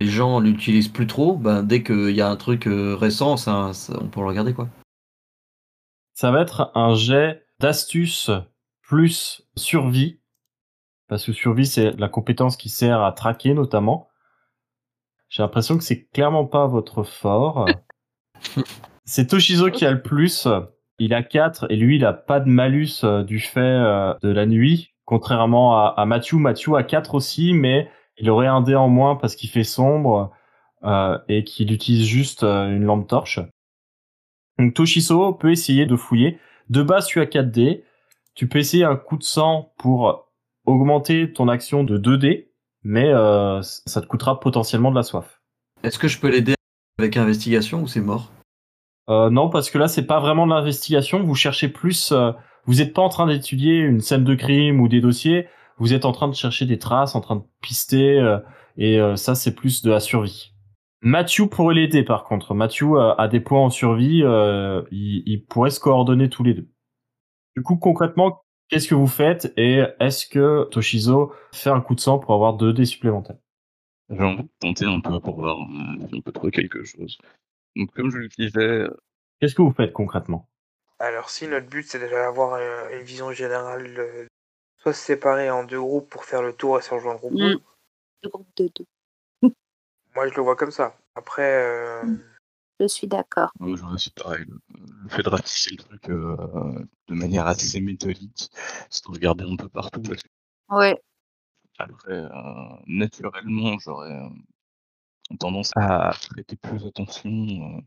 les 0.01 0.09
gens 0.09 0.41
l'utilisent 0.41 0.89
plus 0.93 1.07
trop, 1.07 1.37
ben 1.37 1.63
dès 1.63 1.83
qu'il 1.83 2.11
y 2.11 2.21
a 2.21 2.29
un 2.29 2.37
truc 2.37 2.67
euh, 2.67 2.95
récent, 2.95 3.37
ça, 3.37 3.73
ça- 3.73 3.99
on 4.01 4.09
peut 4.09 4.21
le 4.21 4.27
regarder 4.27 4.53
quoi. 4.55 4.69
Ça 6.15 6.31
va 6.31 6.41
être 6.43 6.71
un 6.75 6.95
jet 6.95 7.47
d'astuce 7.61 8.31
plus 8.83 9.43
survie. 9.57 10.21
Parce 11.09 11.25
que 11.25 11.33
survie, 11.33 11.67
c'est 11.67 11.93
la 11.93 12.09
compétence 12.09 12.57
qui 12.57 12.69
sert 12.69 13.01
à 13.03 13.13
traquer 13.13 13.55
notamment. 13.55 14.09
J'ai 15.37 15.43
l'impression 15.43 15.77
que 15.77 15.85
c'est 15.85 16.07
clairement 16.15 16.47
pas 16.47 16.67
votre 16.67 17.03
fort. 17.03 17.67
c'est 19.05 19.27
Toshizo 19.27 19.71
qui 19.71 19.85
a 19.85 19.91
le 19.91 20.01
plus. 20.01 20.49
Il 20.99 21.13
a 21.13 21.23
4 21.23 21.71
et 21.71 21.77
lui, 21.77 21.97
il 21.97 22.07
a 22.07 22.15
pas 22.15 22.41
de 22.41 22.49
malus 22.49 23.05
euh, 23.05 23.23
du 23.23 23.39
fait 23.39 23.61
euh, 23.61 24.15
de 24.23 24.31
la 24.31 24.47
nuit. 24.47 24.95
Contrairement 25.05 25.77
à, 25.77 25.89
à 25.95 26.07
Mathieu. 26.07 26.39
Mathieu 26.39 26.75
a 26.77 26.85
4 26.85 27.15
aussi, 27.15 27.53
mais 27.53 27.87
il 28.17 28.31
aurait 28.31 28.47
un 28.47 28.63
dé 28.63 28.75
en 28.75 28.89
moins 28.89 29.15
parce 29.15 29.37
qu'il 29.37 29.51
fait 29.51 29.63
sombre 29.63 30.33
euh, 30.85 31.19
et 31.29 31.45
qu'il 31.45 31.71
utilise 31.71 32.07
juste 32.07 32.43
une 32.43 32.85
lampe 32.85 33.07
torche. 33.07 33.39
Donc 34.59 34.73
Toshizo 34.73 35.35
peut 35.35 35.51
essayer 35.51 35.85
de 35.85 35.97
fouiller. 35.97 36.39
De 36.71 36.83
base, 36.83 37.09
tu 37.09 37.21
as 37.21 37.27
4 37.27 37.51
dés. 37.51 37.85
Tu 38.35 38.49
peux 38.49 38.59
essayer 38.59 38.85
un 38.85 38.97
coup 38.97 39.19
de 39.19 39.23
sang 39.23 39.75
pour 39.77 40.31
augmenter 40.65 41.31
ton 41.31 41.49
action 41.49 41.85
de 41.85 41.99
2 41.99 42.17
dés, 42.17 42.46
mais 42.87 43.09
euh, 43.13 43.61
ça 43.63 44.01
te 44.01 44.07
coûtera 44.07 44.39
potentiellement 44.39 44.91
de 44.91 44.97
la 44.97 45.03
soif. 45.03 45.41
Est-ce 45.83 45.99
que 45.99 46.09
je 46.09 46.21
peux 46.21 46.29
l'aider 46.29 46.55
avec 46.99 47.17
investigation 47.17 47.83
ou 47.83 47.87
c'est 47.89 48.01
mort? 48.01 48.31
Euh, 49.09 49.29
non, 49.31 49.51
parce 49.51 49.71
que 49.71 49.79
là, 49.79 49.89
c'est 49.89 50.07
pas 50.07 50.21
vraiment 50.21 50.47
de 50.47 50.53
l'investigation. 50.53 51.23
Vous 51.23 51.35
cherchez 51.35 51.69
plus. 51.69 52.13
euh, 52.13 52.33
vous 52.65 52.75
n'êtes 52.77 52.95
pas 52.95 53.03
en 53.03 53.09
train 53.09 53.27
d'étudier 53.27 53.79
une 53.79 54.01
scène 54.01 54.25
de 54.25 54.35
crime 54.35 54.81
ou 54.81 54.89
des 54.89 55.01
dossiers. 55.01 55.49
Vous 55.79 55.93
êtes 55.93 56.05
en 56.05 56.13
train 56.13 56.29
de 56.29 56.35
chercher 56.35 56.65
des 56.67 56.79
traces, 56.79 57.15
en 57.15 57.21
train 57.21 57.37
de 57.37 57.45
pister. 57.61 58.39
et 58.77 58.99
ça 59.17 59.35
c'est 59.35 59.55
plus 59.55 59.83
de 59.83 59.91
la 59.91 60.01
survie. 60.01 60.53
Mathieu 61.03 61.47
pourrait 61.47 61.75
l'aider 61.75 62.03
par 62.03 62.25
contre. 62.25 62.55
Mathieu 62.55 62.99
a, 62.99 63.15
a 63.19 63.29
des 63.29 63.41
points 63.41 63.61
en 63.61 63.71
survie, 63.71 64.23
euh, 64.25 64.83
il, 64.91 65.23
il 65.27 65.45
pourrait 65.45 65.71
se 65.71 65.79
coordonner 65.79 66.29
tous 66.29 66.43
les 66.43 66.55
deux. 66.55 66.69
Du 67.57 67.63
coup 67.63 67.77
concrètement, 67.77 68.43
qu'est-ce 68.69 68.89
que 68.89 68.95
vous 68.95 69.07
faites 69.07 69.53
et 69.57 69.83
est-ce 70.01 70.27
que 70.27 70.65
Toshizo 70.71 71.33
fait 71.53 71.71
un 71.71 71.81
coup 71.81 71.95
de 71.95 72.01
sang 72.01 72.19
pour 72.19 72.35
avoir 72.35 72.55
deux 72.55 72.73
dés 72.73 72.85
supplémentaires? 72.85 73.39
J'ai 74.11 74.23
envie 74.23 74.43
de 74.45 74.49
tenter 74.61 74.85
un 74.87 75.01
peu 75.01 75.19
pour 75.21 75.41
voir 75.41 75.57
euh, 75.59 76.07
si 76.09 76.15
on 76.15 76.21
peut 76.21 76.33
trouver 76.33 76.53
quelque 76.53 76.85
chose. 76.85 77.19
Donc, 77.75 77.93
comme 77.93 78.11
je 78.11 78.19
le 78.19 78.29
disais, 78.29 78.87
Qu'est-ce 79.41 79.55
que 79.55 79.61
vous 79.63 79.73
faites 79.73 79.93
concrètement? 79.93 80.49
Alors 80.99 81.29
si 81.29 81.47
notre 81.47 81.67
but 81.67 81.83
c'est 81.87 81.99
d'avoir 81.99 82.55
euh, 82.55 82.89
une 82.99 83.03
vision 83.05 83.31
générale, 83.33 83.87
euh, 83.99 84.27
soit 84.79 84.95
se 84.95 85.05
séparer 85.05 85.51
en 85.51 85.65
deux 85.65 85.79
groupes 85.81 86.09
pour 86.09 86.25
faire 86.25 86.41
le 86.41 86.55
tour 86.55 86.79
et 86.79 86.83
se 86.83 86.95
rejoindre 86.95 87.23
au 87.25 87.31
Mm. 87.31 87.35
groupe, 87.53 87.63
Le 88.23 88.29
groupe 88.31 88.49
de 88.57 88.71
deux. 88.75 89.51
moi 90.15 90.27
je 90.27 90.35
le 90.35 90.41
vois 90.43 90.57
comme 90.57 90.71
ça. 90.71 90.97
Après, 91.17 91.43
euh, 91.43 92.03
Mm. 92.05 92.19
Je 92.79 92.87
suis 92.87 93.07
d'accord. 93.07 93.51
J'aurais 93.61 93.95
aussi 93.95 94.11
pareil. 94.11 94.45
Le, 94.47 95.09
fait 95.09 95.23
de 95.23 95.29
ratisser 95.29 95.71
le 95.71 95.77
truc 95.77 96.11
euh, 96.11 96.85
de 97.09 97.15
manière 97.15 97.47
assez 97.47 97.81
méthodique, 97.81 98.51
c'est 98.91 99.05
de 99.07 99.11
regarder 99.13 99.45
un 99.45 99.57
peu 99.57 99.69
partout. 99.69 100.03
Parce 100.03 100.23
que 100.23 100.29
Ouais. 100.69 101.01
après, 101.79 102.13
euh, 102.13 102.29
naturellement, 102.87 103.79
j'aurais 103.79 104.13
euh, 104.13 104.29
tendance 105.39 105.71
à 105.77 106.13
prêter 106.31 106.57
plus 106.57 106.85
attention 106.87 107.31
euh, 107.31 107.81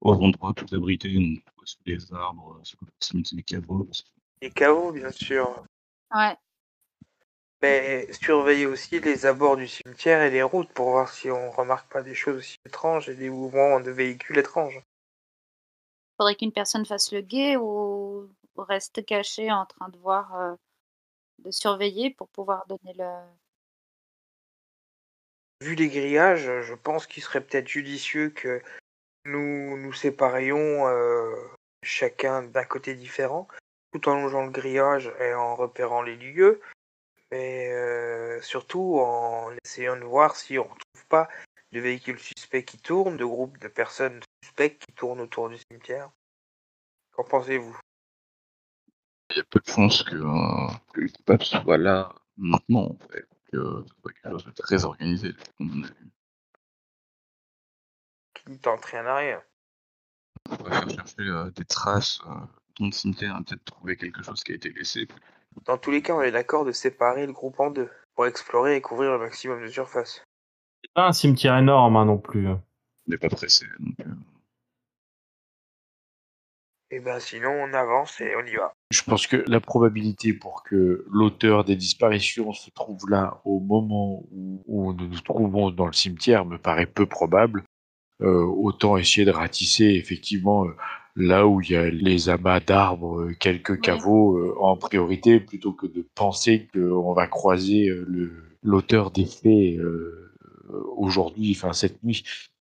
aux 0.00 0.14
endroits 0.14 0.54
plus 0.54 0.72
abrités, 0.74 1.12
donc 1.14 1.42
soit 1.56 1.66
sous 1.66 1.78
les 1.86 2.12
arbres, 2.12 2.60
sous 2.62 3.22
les 3.32 3.42
caveaux. 3.42 3.88
les 4.40 4.50
caveaux 4.50 4.92
bien 4.92 5.10
sûr. 5.10 5.64
Ouais. 6.14 6.36
Mais 7.62 8.12
surveiller 8.12 8.66
aussi 8.66 9.00
les 9.00 9.26
abords 9.26 9.56
du 9.56 9.66
cimetière 9.66 10.22
et 10.22 10.30
les 10.30 10.42
routes 10.42 10.72
pour 10.72 10.90
voir 10.90 11.08
si 11.08 11.30
on 11.30 11.50
remarque 11.50 11.90
pas 11.90 12.02
des 12.02 12.14
choses 12.14 12.36
aussi 12.36 12.56
étranges 12.66 13.08
et 13.08 13.14
des 13.14 13.30
mouvements 13.30 13.80
de 13.80 13.90
véhicules 13.90 14.38
étranges. 14.38 14.80
Faudrait 16.18 16.36
qu'une 16.36 16.52
personne 16.52 16.86
fasse 16.86 17.12
le 17.12 17.22
guet 17.22 17.56
ou 17.56 18.28
reste 18.56 19.04
caché 19.04 19.50
en 19.50 19.66
train 19.66 19.88
de 19.88 19.98
voir, 19.98 20.34
euh, 20.36 20.54
de 21.38 21.50
surveiller 21.50 22.10
pour 22.10 22.28
pouvoir 22.28 22.66
donner 22.66 22.92
le. 22.96 23.10
Vu 25.60 25.74
les 25.74 25.88
grillages, 25.88 26.62
je 26.62 26.74
pense 26.74 27.06
qu'il 27.06 27.22
serait 27.22 27.40
peut-être 27.40 27.68
judicieux 27.68 28.30
que 28.30 28.62
nous 29.24 29.78
nous 29.78 29.92
séparions 29.92 30.86
euh, 30.86 31.34
chacun 31.82 32.42
d'un 32.42 32.64
côté 32.64 32.94
différent, 32.94 33.48
tout 33.92 34.08
en 34.08 34.14
longeant 34.14 34.44
le 34.44 34.50
grillage 34.50 35.12
et 35.20 35.34
en 35.34 35.54
repérant 35.54 36.02
les 36.02 36.16
lieux, 36.16 36.60
mais 37.30 37.70
euh, 37.72 38.40
surtout 38.42 39.00
en 39.00 39.50
essayant 39.64 39.96
de 39.96 40.04
voir 40.04 40.36
si 40.36 40.58
on 40.58 40.64
ne 40.64 40.68
trouve 40.68 41.06
pas 41.08 41.28
de 41.72 41.80
véhicules 41.80 42.18
suspects 42.18 42.64
qui 42.64 42.78
tournent, 42.78 43.16
de 43.16 43.24
groupes 43.24 43.58
de 43.58 43.68
personnes 43.68 44.20
suspectes 44.42 44.84
qui 44.86 44.92
tournent 44.94 45.20
autour 45.20 45.48
du 45.48 45.58
cimetière. 45.58 46.10
Qu'en 47.12 47.24
pensez-vous? 47.24 47.76
Il 49.30 49.36
y 49.38 49.40
a 49.40 49.44
peu 49.44 49.58
de 49.58 49.66
chances 49.68 50.02
que, 50.02 50.14
euh, 50.14 50.72
que 50.92 51.00
le 51.00 51.08
coupable 51.08 51.44
soit 51.44 51.78
là 51.78 52.14
maintenant, 52.36 52.90
en 52.90 53.08
fait. 53.08 53.26
Que 53.50 53.84
ce 53.86 53.94
soit 54.00 54.12
quelque 54.12 54.30
chose 54.30 54.44
de 54.44 54.50
très 54.50 54.84
organisé, 54.84 55.32
comme 55.56 55.80
on 55.80 55.84
a 55.84 55.88
vu. 55.88 56.10
Qui 58.34 58.50
ne 58.50 58.56
tente 58.56 58.84
rien 58.84 59.06
à 59.06 59.16
rien. 59.16 59.42
On 60.50 60.56
pourrait 60.56 60.72
faire 60.72 60.90
chercher 60.90 61.22
euh, 61.22 61.50
des 61.50 61.64
traces 61.64 62.20
euh, 62.26 62.34
dans 62.78 62.86
le 62.86 62.92
cimetière 62.92 63.36
et 63.40 63.44
peut-être 63.44 63.64
trouver 63.64 63.96
quelque 63.96 64.22
chose 64.22 64.42
qui 64.44 64.52
a 64.52 64.56
été 64.56 64.70
laissé. 64.70 65.08
Dans 65.64 65.78
tous 65.78 65.90
les 65.90 66.02
cas, 66.02 66.14
on 66.14 66.22
est 66.22 66.32
d'accord 66.32 66.64
de 66.64 66.72
séparer 66.72 67.26
le 67.26 67.32
groupe 67.32 67.58
en 67.60 67.70
deux, 67.70 67.90
pour 68.14 68.26
explorer 68.26 68.76
et 68.76 68.80
couvrir 68.80 69.12
le 69.12 69.18
maximum 69.18 69.62
de 69.62 69.68
surface. 69.68 70.22
C'est 70.82 70.92
pas 70.92 71.08
un 71.08 71.12
cimetière 71.12 71.56
énorme 71.56 71.96
hein, 71.96 72.04
non 72.04 72.18
plus. 72.18 72.48
On 72.48 72.60
n'est 73.06 73.18
pas 73.18 73.28
pressé. 73.28 73.66
Donc, 73.78 73.94
euh, 74.00 74.10
Et 76.90 77.00
ben 77.00 77.18
sinon, 77.18 77.50
on 77.50 77.72
avance 77.72 78.20
et 78.20 78.36
on 78.36 78.46
y 78.46 78.54
va. 78.56 78.72
Je 78.90 79.02
pense 79.02 79.26
que 79.26 79.42
la 79.48 79.60
probabilité 79.60 80.32
pour 80.32 80.62
que 80.62 81.04
l'auteur 81.10 81.64
des 81.64 81.76
disparitions 81.76 82.52
se 82.52 82.70
trouve 82.70 83.08
là 83.08 83.40
au 83.44 83.58
moment 83.60 84.22
où, 84.30 84.62
où 84.66 84.92
nous 84.92 85.08
nous 85.08 85.20
trouvons 85.20 85.70
dans 85.70 85.86
le 85.86 85.92
cimetière 85.92 86.44
me 86.44 86.58
paraît 86.58 86.86
peu 86.86 87.06
probable. 87.06 87.64
Euh, 88.20 88.44
autant 88.44 88.96
essayer 88.96 89.24
de 89.24 89.32
ratisser 89.32 89.86
effectivement 89.86 90.66
euh, 90.66 90.76
là 91.16 91.46
où 91.46 91.60
il 91.60 91.70
y 91.70 91.76
a 91.76 91.90
les 91.90 92.28
amas 92.28 92.60
d'arbres, 92.60 93.20
euh, 93.22 93.34
quelques 93.38 93.80
caveaux 93.80 94.36
euh, 94.38 94.56
en 94.60 94.76
priorité, 94.76 95.40
plutôt 95.40 95.72
que 95.72 95.86
de 95.86 96.06
penser 96.14 96.68
qu'on 96.72 97.12
va 97.12 97.26
croiser 97.26 97.88
euh, 97.88 98.32
l'auteur 98.62 99.10
des 99.10 99.26
faits 99.26 99.78
euh, 99.78 100.34
aujourd'hui, 100.96 101.52
enfin 101.56 101.72
cette 101.72 102.02
nuit. 102.02 102.24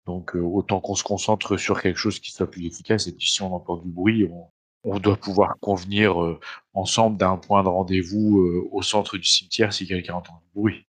Donc 0.06 0.34
euh, 0.36 0.40
autant 0.40 0.80
qu'on 0.80 0.94
se 0.94 1.04
concentre 1.04 1.56
sur 1.56 1.80
quelque 1.80 1.98
chose 1.98 2.18
qui 2.20 2.32
soit 2.32 2.50
plus 2.50 2.66
efficace. 2.66 3.06
Et 3.06 3.12
puis 3.14 3.28
si 3.28 3.42
on 3.42 3.54
entend 3.54 3.76
du 3.76 3.88
bruit, 3.88 4.24
on, 4.24 4.50
on 4.84 4.98
doit 4.98 5.16
pouvoir 5.16 5.54
convenir 5.60 6.22
euh, 6.22 6.40
ensemble 6.74 7.16
d'un 7.18 7.36
point 7.36 7.62
de 7.62 7.68
rendez-vous 7.68 8.40
euh, 8.40 8.68
au 8.72 8.82
centre 8.82 9.16
du 9.16 9.24
cimetière 9.24 9.72
si 9.72 9.86
quelqu'un 9.86 10.14
entend 10.14 10.34
du 10.34 10.60
bruit. 10.60 10.86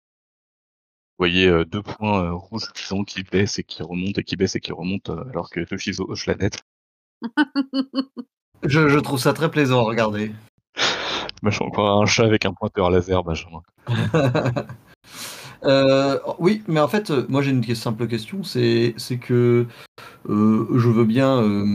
Vous 1.19 1.23
voyez 1.25 1.47
euh, 1.47 1.65
deux 1.65 1.83
points 1.83 2.25
euh, 2.25 2.33
rouges 2.35 2.73
puissants 2.73 3.05
qui 3.05 3.23
baissent 3.23 3.59
et 3.59 3.65
qui 3.65 3.83
remontent 3.83 4.21
et 4.21 4.25
qui 4.25 4.37
baissent 4.37 4.57
et 4.57 4.61
qui 4.61 4.73
remontent 4.73 5.13
euh, 5.15 5.29
alors 5.31 5.51
que 5.51 5.61
Toshizo 5.61 6.05
hoche 6.09 6.27
la 6.27 6.35
tête. 6.35 6.63
Je, 8.65 8.89
je 8.89 8.99
trouve 8.99 9.19
ça 9.19 9.33
très 9.33 9.51
plaisant 9.51 9.81
à 9.81 9.83
regarder. 9.85 10.33
Moi, 11.43 11.51
je 11.51 11.57
suis 11.57 11.65
encore 11.65 12.01
un 12.03 12.07
chat 12.07 12.25
avec 12.25 12.45
un 12.45 12.53
pointeur 12.53 12.91
laser, 12.91 13.23
Benjamin. 13.25 13.61
Euh, 15.65 16.19
oui, 16.39 16.63
mais 16.69 16.81
en 16.81 16.87
fait, 16.87 17.11
euh, 17.11 17.27
moi 17.29 17.43
j'ai 17.43 17.51
une 17.51 17.65
simple 17.75 18.07
question, 18.07 18.45
c'est 18.45 18.95
que 19.21 19.67
euh, 20.29 20.67
je 20.79 20.89
veux 20.89 21.05
bien 21.05 21.43
euh, 21.43 21.73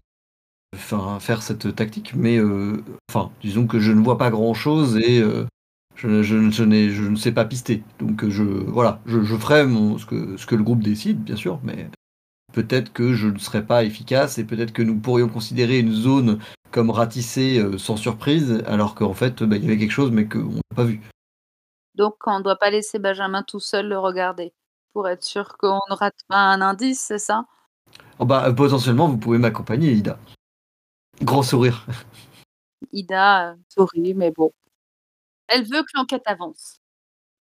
faire 0.76 1.42
cette 1.42 1.76
tactique, 1.76 2.14
mais 2.16 2.40
enfin, 3.10 3.32
disons 3.42 3.68
que 3.68 3.80
je 3.80 3.92
ne 3.92 4.02
vois 4.02 4.18
pas 4.18 4.30
grand-chose 4.30 4.98
et 4.98 5.22
je, 5.96 6.24
je, 6.24 6.50
je, 6.52 6.64
n'ai- 6.64 6.90
je 6.92 7.04
ne 7.04 7.16
sais 7.16 7.32
pas 7.32 7.46
pister. 7.46 7.84
Donc 8.00 8.28
je 8.30 8.44
voilà, 8.44 9.02
je, 9.06 9.24
je 9.24 9.36
ferai 9.36 9.66
mon, 9.66 9.98
ce, 9.98 10.06
que, 10.06 10.38
ce 10.38 10.46
que 10.46 10.56
le 10.56 10.64
groupe 10.64 10.84
décide, 10.84 11.24
bien 11.24 11.36
sûr, 11.36 11.60
mais 11.64 11.90
peut-être 12.52 12.94
que 12.94 13.14
je 13.14 13.28
ne 13.28 13.38
serai 13.38 13.66
pas 13.66 13.84
efficace 13.84 14.38
et 14.38 14.44
peut-être 14.44 14.74
que 14.74 14.82
nous 14.82 15.00
pourrions 15.00 15.30
considérer 15.30 15.80
une 15.80 15.94
zone 15.94 16.40
comme 16.72 16.90
ratissée 16.90 17.60
euh, 17.60 17.78
sans 17.78 17.98
surprise, 17.98 18.64
alors 18.66 18.96
qu'en 18.96 19.14
fait, 19.14 19.44
bah, 19.44 19.58
il 19.58 19.64
y 19.64 19.68
avait 19.68 19.78
quelque 19.78 19.92
chose 19.92 20.12
mais 20.12 20.28
qu'on 20.28 20.50
n'a 20.50 20.62
pas 20.76 20.84
vu. 20.84 21.02
Donc, 21.96 22.16
on 22.26 22.40
ne 22.40 22.44
doit 22.44 22.56
pas 22.56 22.70
laisser 22.70 23.00
Benjamin 23.00 23.44
tout 23.44 23.60
seul 23.60 23.88
le 23.88 24.00
regarder 24.00 24.54
pour 24.94 25.08
être 25.08 25.24
sûr 25.24 25.58
qu'on 25.58 25.80
ne 25.90 25.96
rate 25.96 26.20
pas 26.28 26.38
un 26.38 26.62
indice, 26.62 27.02
c'est 27.02 27.20
ça? 27.20 27.46
Oh, 28.20 28.26
bah, 28.26 28.52
potentiellement, 28.54 29.08
vous 29.08 29.18
pouvez 29.18 29.38
m'accompagner, 29.38 29.92
Ida. 29.92 30.20
Grand 31.22 31.44
sourire. 31.44 31.86
Ida 32.94 33.52
euh, 33.52 33.56
sourit, 33.70 34.14
mais 34.14 34.32
bon. 34.32 34.52
Elle 35.48 35.64
veut 35.64 35.82
que 35.84 35.92
l'enquête 35.96 36.24
avance. 36.26 36.78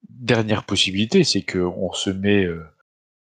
Dernière 0.10 0.66
possibilité, 0.66 1.24
c'est 1.24 1.44
qu'on 1.44 1.94
se 1.94 2.10
met 2.10 2.46
euh, 2.46 2.66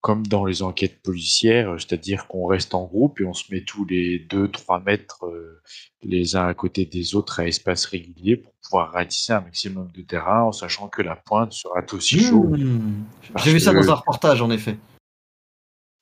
comme 0.00 0.26
dans 0.26 0.44
les 0.44 0.62
enquêtes 0.62 1.02
policières, 1.02 1.70
euh, 1.70 1.78
c'est-à-dire 1.78 2.26
qu'on 2.26 2.46
reste 2.46 2.74
en 2.74 2.84
groupe 2.84 3.20
et 3.20 3.24
on 3.24 3.34
se 3.34 3.52
met 3.52 3.62
tous 3.62 3.84
les 3.84 4.18
2-3 4.18 4.82
mètres 4.82 5.26
euh, 5.26 5.60
les 6.02 6.36
uns 6.36 6.46
à 6.46 6.54
côté 6.54 6.86
des 6.86 7.14
autres 7.14 7.40
à 7.40 7.46
espace 7.46 7.84
régulier 7.84 8.36
pour 8.36 8.52
pouvoir 8.62 8.92
ratisser 8.92 9.32
un 9.32 9.40
maximum 9.40 9.90
de 9.92 10.02
terrain 10.02 10.44
en 10.44 10.52
sachant 10.52 10.88
que 10.88 11.02
la 11.02 11.16
pointe 11.16 11.52
sera 11.52 11.80
aussi 11.92 12.20
chaude. 12.20 12.60
Mmh. 12.60 13.04
Parce 13.32 13.44
J'ai 13.44 13.52
vu 13.52 13.60
ça 13.60 13.72
dans 13.72 13.90
un 13.90 13.94
reportage, 13.94 14.40
en 14.40 14.50
effet. 14.50 14.78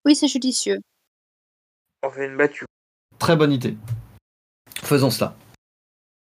Oui, 0.04 0.14
c'est 0.14 0.28
judicieux. 0.28 0.78
On 2.04 2.10
fait 2.10 2.26
une 2.26 2.36
battue. 2.36 2.64
Très 3.18 3.34
bonne 3.34 3.52
idée. 3.52 3.76
Faisons 4.82 5.10
cela. 5.10 5.34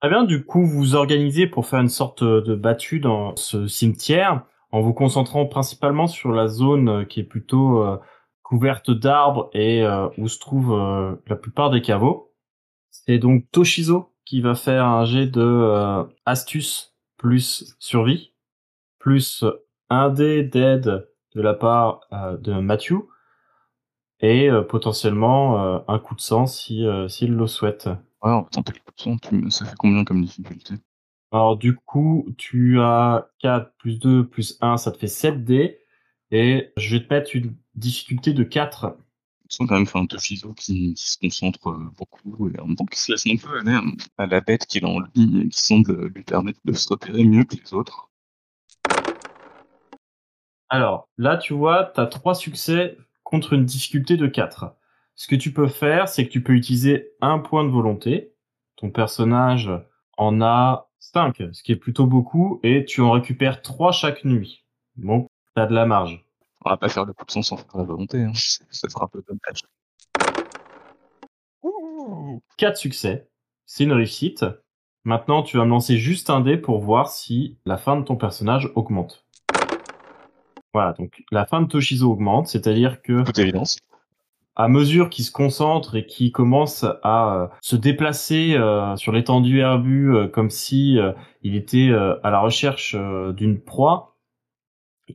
Très 0.01 0.09
bien, 0.09 0.25
du 0.25 0.45
coup, 0.45 0.65
vous 0.65 0.79
vous 0.79 0.95
organisez 0.95 1.47
pour 1.47 1.67
faire 1.67 1.81
une 1.81 1.91
sorte 1.91 2.25
de 2.25 2.55
battue 2.55 3.01
dans 3.01 3.37
ce 3.37 3.67
cimetière 3.67 4.47
en 4.73 4.81
vous 4.81 4.93
concentrant 4.93 5.47
principalement 5.47 6.07
sur 6.07 6.33
la 6.33 6.49
zone 6.49 6.89
euh, 6.89 7.05
qui 7.05 7.21
est 7.21 7.25
plutôt 7.25 7.83
euh, 7.83 7.99
couverte 8.43 8.91
d'arbres 8.91 9.51
et 9.53 9.83
euh, 9.83 10.09
où 10.19 10.29
se 10.29 10.39
trouvent 10.39 11.19
la 11.27 11.37
plupart 11.37 11.71
des 11.71 11.83
caveaux. 11.83 12.33
C'est 12.91 13.19
donc 13.19 13.45
Toshizo 13.51 14.15
qui 14.25 14.41
va 14.41 14.55
faire 14.55 14.87
un 14.87 15.05
jet 15.05 15.27
de 15.27 16.07
astuce 16.25 16.95
plus 17.17 17.77
survie, 17.79 18.35
plus 18.99 19.45
un 19.91 20.11
dé 20.11 20.43
d'aide 20.43 21.09
de 21.35 21.41
la 21.41 21.55
part 21.55 22.01
de 22.13 22.55
Matthew 22.55 23.03
et 24.21 24.49
potentiellement 24.69 25.89
un 25.89 25.99
coup 25.99 26.15
de 26.15 26.21
sang 26.21 26.47
si 26.47 26.87
s'il 27.09 27.35
le 27.35 27.47
souhaite. 27.47 27.87
Ouais, 28.23 28.33
on 28.33 28.43
va 28.43 28.49
tenter 28.51 28.73
coup 28.73 28.93
de 28.97 29.01
sang. 29.01 29.51
Ça 29.51 29.65
fait 29.65 29.77
combien 29.77 30.05
comme 30.05 30.23
difficulté? 30.23 30.75
Alors 31.33 31.57
du 31.57 31.75
coup, 31.75 32.27
tu 32.39 32.81
as 32.81 33.29
4 33.41 33.73
plus 33.79 33.99
2 33.99 34.29
plus 34.29 34.59
1, 34.61 34.77
ça 34.77 34.93
te 34.93 34.99
fait 34.99 35.09
7 35.09 35.45
dés. 35.45 35.79
Et 36.31 36.73
je 36.77 36.97
vais 36.97 37.07
te 37.07 37.13
mettre 37.13 37.37
une 37.37 37.57
difficulté 37.75 38.33
de 38.33 38.43
4. 38.43 38.97
Tu 39.49 39.57
sens 39.57 39.69
quand 39.69 39.77
même 39.77 39.87
faire 39.87 40.01
un 40.01 40.07
Toshizo 40.07 40.55
qui, 40.55 40.95
qui 40.95 41.09
se 41.09 41.19
concentre 41.19 41.69
euh, 41.69 41.91
beaucoup 41.97 42.51
et 42.51 42.59
en 42.59 42.67
même 42.67 42.77
temps 42.77 42.85
qui 42.85 42.99
se 42.99 43.13
laisse 43.13 43.27
un 43.27 43.37
peu 43.37 43.61
aller 43.61 43.73
hein, 43.73 43.93
à 44.19 44.27
la 44.27 44.41
bête 44.41 44.67
qu'il 44.67 44.85
a 44.85 44.89
en 44.89 45.01
lui 45.01 45.45
et 45.45 45.49
qui 45.49 45.61
semble 45.61 46.09
lui 46.09 46.25
permettre 46.25 46.59
de 46.65 46.73
se 46.73 46.89
repérer 46.89 47.23
mieux 47.23 47.45
que 47.45 47.55
les 47.55 47.75
autres. 47.75 48.11
Alors, 50.69 51.09
là, 51.17 51.37
tu 51.37 51.55
vois, 51.55 51.93
tu 51.95 52.01
as 52.01 52.07
trois 52.07 52.35
succès 52.35 52.99
contre 53.23 53.53
une 53.53 53.65
difficulté 53.65 54.17
de 54.17 54.27
4. 54.27 54.75
Ce 55.15 55.29
que 55.29 55.37
tu 55.37 55.53
peux 55.53 55.69
faire, 55.69 56.09
c'est 56.09 56.27
que 56.27 56.33
tu 56.33 56.43
peux 56.43 56.55
utiliser 56.55 57.13
un 57.21 57.39
point 57.39 57.65
de 57.65 57.71
volonté. 57.71 58.35
Ton 58.77 58.91
personnage 58.91 59.71
en 60.17 60.41
a 60.41 60.86
5, 61.13 61.43
ce 61.53 61.63
qui 61.63 61.73
est 61.73 61.77
plutôt 61.77 62.07
beaucoup, 62.07 62.61
et 62.63 62.85
tu 62.85 63.01
en 63.01 63.13
récupères 63.13 63.63
3 63.63 63.93
chaque 63.93 64.25
nuit. 64.25 64.65
Donc, 64.97 65.29
tu 65.55 65.63
as 65.63 65.67
de 65.67 65.75
la 65.75 65.87
marge. 65.87 66.25
On 66.65 66.71
va 66.71 66.77
pas 66.77 66.89
faire 66.89 67.05
le 67.05 67.13
coup 67.13 67.25
de 67.25 67.31
sang 67.31 67.43
sans 67.43 67.57
faire 67.57 67.77
la 67.77 67.85
volonté. 67.85 68.23
Hein. 68.23 68.33
Ça 68.71 68.89
sera 68.89 69.05
un 69.05 69.09
peu 69.09 69.23
dommage. 69.27 69.63
4 72.57 72.77
succès. 72.77 73.29
C'est 73.67 73.85
une 73.85 73.93
réussite. 73.93 74.45
Maintenant, 75.05 75.43
tu 75.43 75.57
vas 75.57 75.65
me 75.65 75.71
lancer 75.71 75.97
juste 75.97 76.31
un 76.31 76.41
dé 76.41 76.57
pour 76.57 76.81
voir 76.81 77.11
si 77.11 77.59
la 77.65 77.77
fin 77.77 77.97
de 77.97 78.05
ton 78.05 78.17
personnage 78.17 78.73
augmente. 78.75 79.25
Voilà, 80.75 80.93
donc 80.93 81.23
la 81.31 81.47
fin 81.47 81.63
de 81.63 81.69
Toshizo 81.69 82.11
augmente, 82.11 82.49
c'est-à-dire 82.49 83.01
que 83.01 83.25
Toute 83.25 83.39
évidence. 83.39 83.79
À 84.57 84.69
mesure 84.69 85.11
qu'il 85.11 85.25
se 85.25 85.31
concentre 85.31 85.97
et 85.97 86.07
qu'il 86.07 86.33
commence 86.33 86.85
à 87.03 87.35
euh, 87.35 87.49
se 87.61 87.77
déplacer 87.77 88.55
euh, 88.55 88.97
sur 88.97 89.13
l'étendue 89.13 89.61
herbue 89.61 90.15
euh, 90.15 90.29
comme 90.29 90.49
si 90.49 90.99
il 91.43 91.55
était 91.55 91.93
à 91.93 92.31
la 92.31 92.41
recherche 92.41 92.97
d'une 92.97 93.61
proie, 93.61 94.17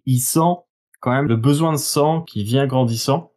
il 0.06 0.20
sent 0.20 0.58
quand 1.00 1.12
même 1.12 1.28
le 1.28 1.36
besoin 1.36 1.72
de 1.72 1.78
sang 1.78 2.22
qui 2.22 2.44
vient 2.44 2.68
grandissant. 2.68 3.34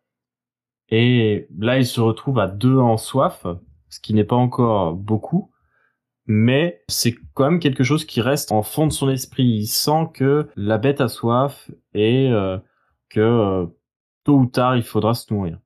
Et 0.90 1.48
là, 1.58 1.78
il 1.78 1.86
se 1.86 2.00
retrouve 2.00 2.38
à 2.38 2.46
deux 2.46 2.76
en 2.76 2.98
soif, 2.98 3.46
ce 3.88 4.00
qui 4.00 4.14
n'est 4.14 4.24
pas 4.24 4.36
encore 4.36 4.92
beaucoup. 4.92 5.50
Mais 6.26 6.82
c'est 6.88 7.16
quand 7.32 7.50
même 7.50 7.60
quelque 7.60 7.82
chose 7.82 8.04
qui 8.04 8.20
reste 8.20 8.52
en 8.52 8.62
fond 8.62 8.86
de 8.86 8.92
son 8.92 9.08
esprit. 9.08 9.44
Il 9.44 9.66
sent 9.66 10.10
que 10.14 10.48
la 10.56 10.78
bête 10.78 11.00
a 11.00 11.08
soif 11.08 11.70
et 11.94 12.30
que 13.08 13.66
tôt 14.24 14.38
ou 14.38 14.46
tard, 14.46 14.76
il 14.76 14.84
faudra 14.84 15.14
se 15.14 15.32
nourrir. 15.32 15.58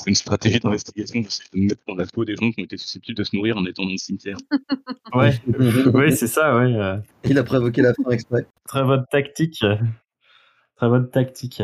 C'est 0.00 0.10
une 0.10 0.14
stratégie 0.14 0.60
d'investigation 0.60 1.22
j'essaie 1.22 1.42
de 1.52 1.58
me 1.58 1.64
mettre 1.68 1.82
dans 1.86 1.94
la 1.94 2.06
peau 2.06 2.24
des 2.24 2.34
gens 2.36 2.50
qui 2.50 2.60
ont 2.60 2.64
été 2.64 2.76
susceptibles 2.76 3.18
de 3.18 3.24
se 3.24 3.36
nourrir 3.36 3.56
en 3.56 3.66
étant 3.66 3.84
dans 3.84 3.90
le 3.90 3.96
cimetière. 3.96 4.36
Ouais, 5.12 5.32
ouais, 5.92 6.12
c'est 6.12 6.28
ça, 6.28 6.56
ouais. 6.56 6.72
euh, 6.72 6.96
Il 7.24 7.36
a 7.36 7.42
provoqué 7.42 7.82
la 7.82 7.92
fin 7.94 8.10
exprès. 8.10 8.46
Très 8.68 8.84
bonne 8.84 9.04
tactique. 9.10 9.64
Très 10.76 10.88
bonne 10.88 11.10
tactique. 11.10 11.62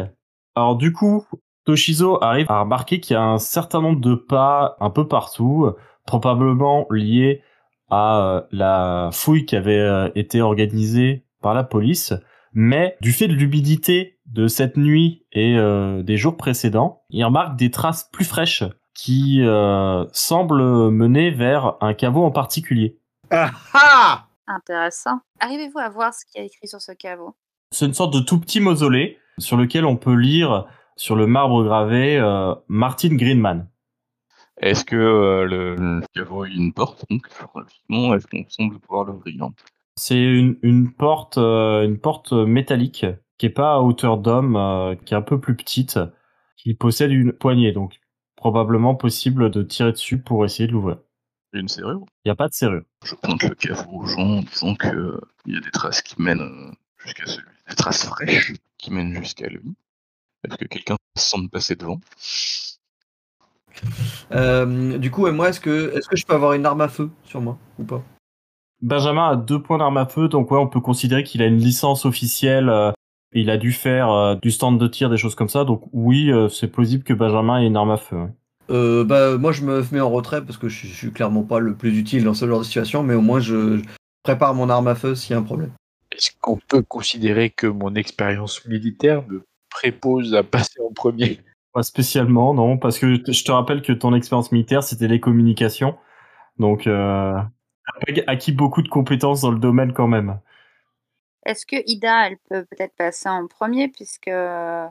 Alors 0.56 0.76
du 0.76 0.92
coup, 0.92 1.24
Toshizo 1.64 2.22
arrive 2.24 2.46
à 2.48 2.60
remarquer 2.62 2.98
qu'il 2.98 3.14
y 3.14 3.16
a 3.16 3.22
un 3.22 3.38
certain 3.38 3.80
nombre 3.80 4.00
de 4.00 4.16
pas 4.16 4.76
un 4.80 4.90
peu 4.90 5.06
partout, 5.06 5.70
probablement 6.06 6.86
liés 6.90 7.42
à 7.88 8.20
euh, 8.20 8.42
la 8.50 9.10
fouille 9.12 9.46
qui 9.46 9.54
avait 9.54 9.78
euh, 9.78 10.10
été 10.14 10.42
organisée 10.42 11.24
par 11.40 11.54
la 11.54 11.62
police. 11.64 12.12
Mais 12.52 12.96
du 13.00 13.12
fait 13.12 13.28
de 13.28 13.34
l'humidité 13.34 14.15
de 14.26 14.48
cette 14.48 14.76
nuit 14.76 15.24
et 15.32 15.56
euh, 15.56 16.02
des 16.02 16.16
jours 16.16 16.36
précédents, 16.36 17.02
il 17.10 17.24
remarque 17.24 17.56
des 17.56 17.70
traces 17.70 18.08
plus 18.12 18.24
fraîches 18.24 18.64
qui 18.94 19.42
euh, 19.42 20.04
semblent 20.12 20.90
mener 20.90 21.30
vers 21.30 21.76
un 21.80 21.94
caveau 21.94 22.24
en 22.24 22.30
particulier. 22.30 22.98
Ah 23.30 23.50
ah 23.74 24.26
Intéressant. 24.46 25.20
Arrivez-vous 25.40 25.78
à 25.78 25.88
voir 25.88 26.14
ce 26.14 26.24
qu'il 26.24 26.40
y 26.40 26.44
a 26.44 26.46
écrit 26.46 26.68
sur 26.68 26.80
ce 26.80 26.92
caveau? 26.92 27.34
C'est 27.72 27.86
une 27.86 27.94
sorte 27.94 28.14
de 28.14 28.20
tout 28.20 28.38
petit 28.38 28.60
mausolée 28.60 29.18
sur 29.38 29.56
lequel 29.56 29.84
on 29.84 29.96
peut 29.96 30.14
lire 30.14 30.66
sur 30.96 31.16
le 31.16 31.26
marbre 31.26 31.64
gravé 31.64 32.16
euh, 32.18 32.54
Martin 32.68 33.16
Greenman. 33.16 33.68
Est-ce 34.58 34.84
que 34.84 34.96
euh, 34.96 35.44
le, 35.44 35.74
le 35.74 36.02
caveau 36.14 36.44
a 36.44 36.48
une 36.48 36.72
porte 36.72 37.04
donc 37.10 37.26
est-ce 37.26 38.26
qu'on 38.26 38.44
semble 38.48 38.78
pouvoir 38.78 39.04
l'ouvrir 39.04 39.50
C'est 39.96 40.22
une, 40.22 40.56
une 40.62 40.92
porte 40.92 41.36
euh, 41.36 41.84
une 41.84 41.98
porte 41.98 42.32
métallique 42.32 43.04
qui 43.38 43.46
est 43.46 43.50
pas 43.50 43.74
à 43.74 43.80
hauteur 43.80 44.18
d'homme, 44.18 44.56
euh, 44.56 44.94
qui 44.94 45.14
est 45.14 45.16
un 45.16 45.22
peu 45.22 45.40
plus 45.40 45.56
petite, 45.56 45.98
qui 46.56 46.74
possède 46.74 47.10
une 47.10 47.32
poignée, 47.32 47.72
donc 47.72 48.00
probablement 48.36 48.94
possible 48.94 49.50
de 49.50 49.62
tirer 49.62 49.92
dessus 49.92 50.20
pour 50.20 50.44
essayer 50.44 50.66
de 50.66 50.72
l'ouvrir. 50.72 50.98
Il 51.52 51.56
y 51.56 51.58
a 51.58 51.62
une 51.62 51.68
serrure? 51.68 52.00
Il 52.24 52.28
n'y 52.28 52.32
a 52.32 52.36
pas 52.36 52.48
de 52.48 52.54
serrure. 52.54 52.82
Je 53.04 53.14
pointe 53.14 53.42
le 53.42 53.54
caveau 53.54 53.90
aux 53.90 54.06
gens 54.06 54.38
en 54.38 54.42
disant 54.42 54.74
que 54.74 54.88
euh, 54.88 55.20
y 55.46 55.56
a 55.56 55.60
des 55.60 55.70
traces 55.70 56.02
qui 56.02 56.20
mènent 56.20 56.40
euh, 56.40 56.72
jusqu'à 56.98 57.26
celui. 57.26 57.46
Des 57.68 57.76
traces 57.76 58.04
fraîches 58.04 58.52
qui 58.78 58.92
mènent 58.92 59.14
jusqu'à 59.14 59.48
lui. 59.48 59.60
Est-ce 60.44 60.56
que 60.56 60.66
quelqu'un 60.66 60.96
se 61.16 61.30
sent 61.30 61.48
passer 61.50 61.76
devant? 61.76 62.00
Euh, 64.32 64.98
du 64.98 65.10
coup, 65.10 65.30
moi, 65.30 65.48
est-ce 65.50 65.60
que, 65.60 65.92
est-ce 65.96 66.08
que 66.08 66.16
je 66.16 66.24
peux 66.24 66.34
avoir 66.34 66.52
une 66.54 66.66
arme 66.66 66.80
à 66.80 66.88
feu 66.88 67.10
sur 67.24 67.40
moi 67.40 67.58
ou 67.78 67.84
pas? 67.84 68.02
Benjamin 68.82 69.30
a 69.30 69.36
deux 69.36 69.62
points 69.62 69.78
d'arme 69.78 69.96
à 69.96 70.06
feu, 70.06 70.28
donc 70.28 70.50
ouais, 70.50 70.58
on 70.58 70.68
peut 70.68 70.80
considérer 70.80 71.24
qu'il 71.24 71.42
a 71.42 71.46
une 71.46 71.58
licence 71.58 72.04
officielle. 72.04 72.68
euh, 72.68 72.92
il 73.40 73.50
a 73.50 73.56
dû 73.56 73.72
faire 73.72 74.10
euh, 74.10 74.34
du 74.34 74.50
stand 74.50 74.78
de 74.78 74.86
tir, 74.86 75.10
des 75.10 75.16
choses 75.16 75.34
comme 75.34 75.48
ça. 75.48 75.64
Donc 75.64 75.82
oui, 75.92 76.30
euh, 76.30 76.48
c'est 76.48 76.68
plausible 76.68 77.04
que 77.04 77.14
Benjamin 77.14 77.60
ait 77.60 77.66
une 77.66 77.76
arme 77.76 77.90
à 77.90 77.96
feu. 77.96 78.16
ouais. 78.16 78.28
euh, 78.70 79.04
Bah, 79.04 79.36
moi, 79.38 79.52
je 79.52 79.62
me 79.64 79.82
mets 79.92 80.00
en 80.00 80.10
retrait 80.10 80.44
parce 80.44 80.58
que 80.58 80.68
je, 80.68 80.76
suis- 80.78 80.88
je 80.88 80.94
suis 80.94 81.12
clairement 81.12 81.42
pas 81.42 81.58
le 81.58 81.74
plus 81.74 81.98
utile 81.98 82.24
dans 82.24 82.34
ce 82.34 82.46
genre 82.46 82.60
de 82.60 82.64
situation, 82.64 83.02
mais 83.02 83.14
au 83.14 83.20
moins, 83.20 83.40
je, 83.40 83.78
je 83.78 83.84
prépare 84.22 84.54
mon 84.54 84.68
arme 84.70 84.88
à 84.88 84.94
feu 84.94 85.14
s'il 85.14 85.32
y 85.32 85.34
a 85.34 85.38
un 85.38 85.42
problème. 85.42 85.70
Est-ce 86.12 86.30
qu'on 86.40 86.58
peut 86.68 86.82
considérer 86.82 87.50
que 87.50 87.66
mon 87.66 87.94
expérience 87.94 88.64
militaire 88.66 89.22
me 89.28 89.42
prépose 89.70 90.34
à 90.34 90.42
passer 90.42 90.80
en 90.80 90.92
premier? 90.92 91.40
Pas 91.74 91.82
spécialement, 91.82 92.54
non, 92.54 92.78
parce 92.78 92.98
que 92.98 93.16
je 93.30 93.44
te 93.44 93.52
rappelle 93.52 93.82
que 93.82 93.92
ton 93.92 94.14
expérience 94.14 94.50
militaire, 94.50 94.82
c'était 94.82 95.08
les 95.08 95.20
communications. 95.20 95.96
Donc, 96.58 96.86
euh, 96.86 97.34
pas 97.34 98.12
acquis 98.28 98.52
beaucoup 98.52 98.80
de 98.80 98.88
compétences 98.88 99.42
dans 99.42 99.50
le 99.50 99.58
domaine 99.58 99.92
quand 99.92 100.08
même. 100.08 100.38
Est-ce 101.46 101.64
que 101.64 101.76
Ida, 101.86 102.26
elle 102.26 102.38
peut 102.50 102.64
peut-être 102.64 102.94
passer 102.96 103.28
en 103.28 103.46
premier 103.46 103.86
puisque 103.86 104.26
euh, 104.26 104.86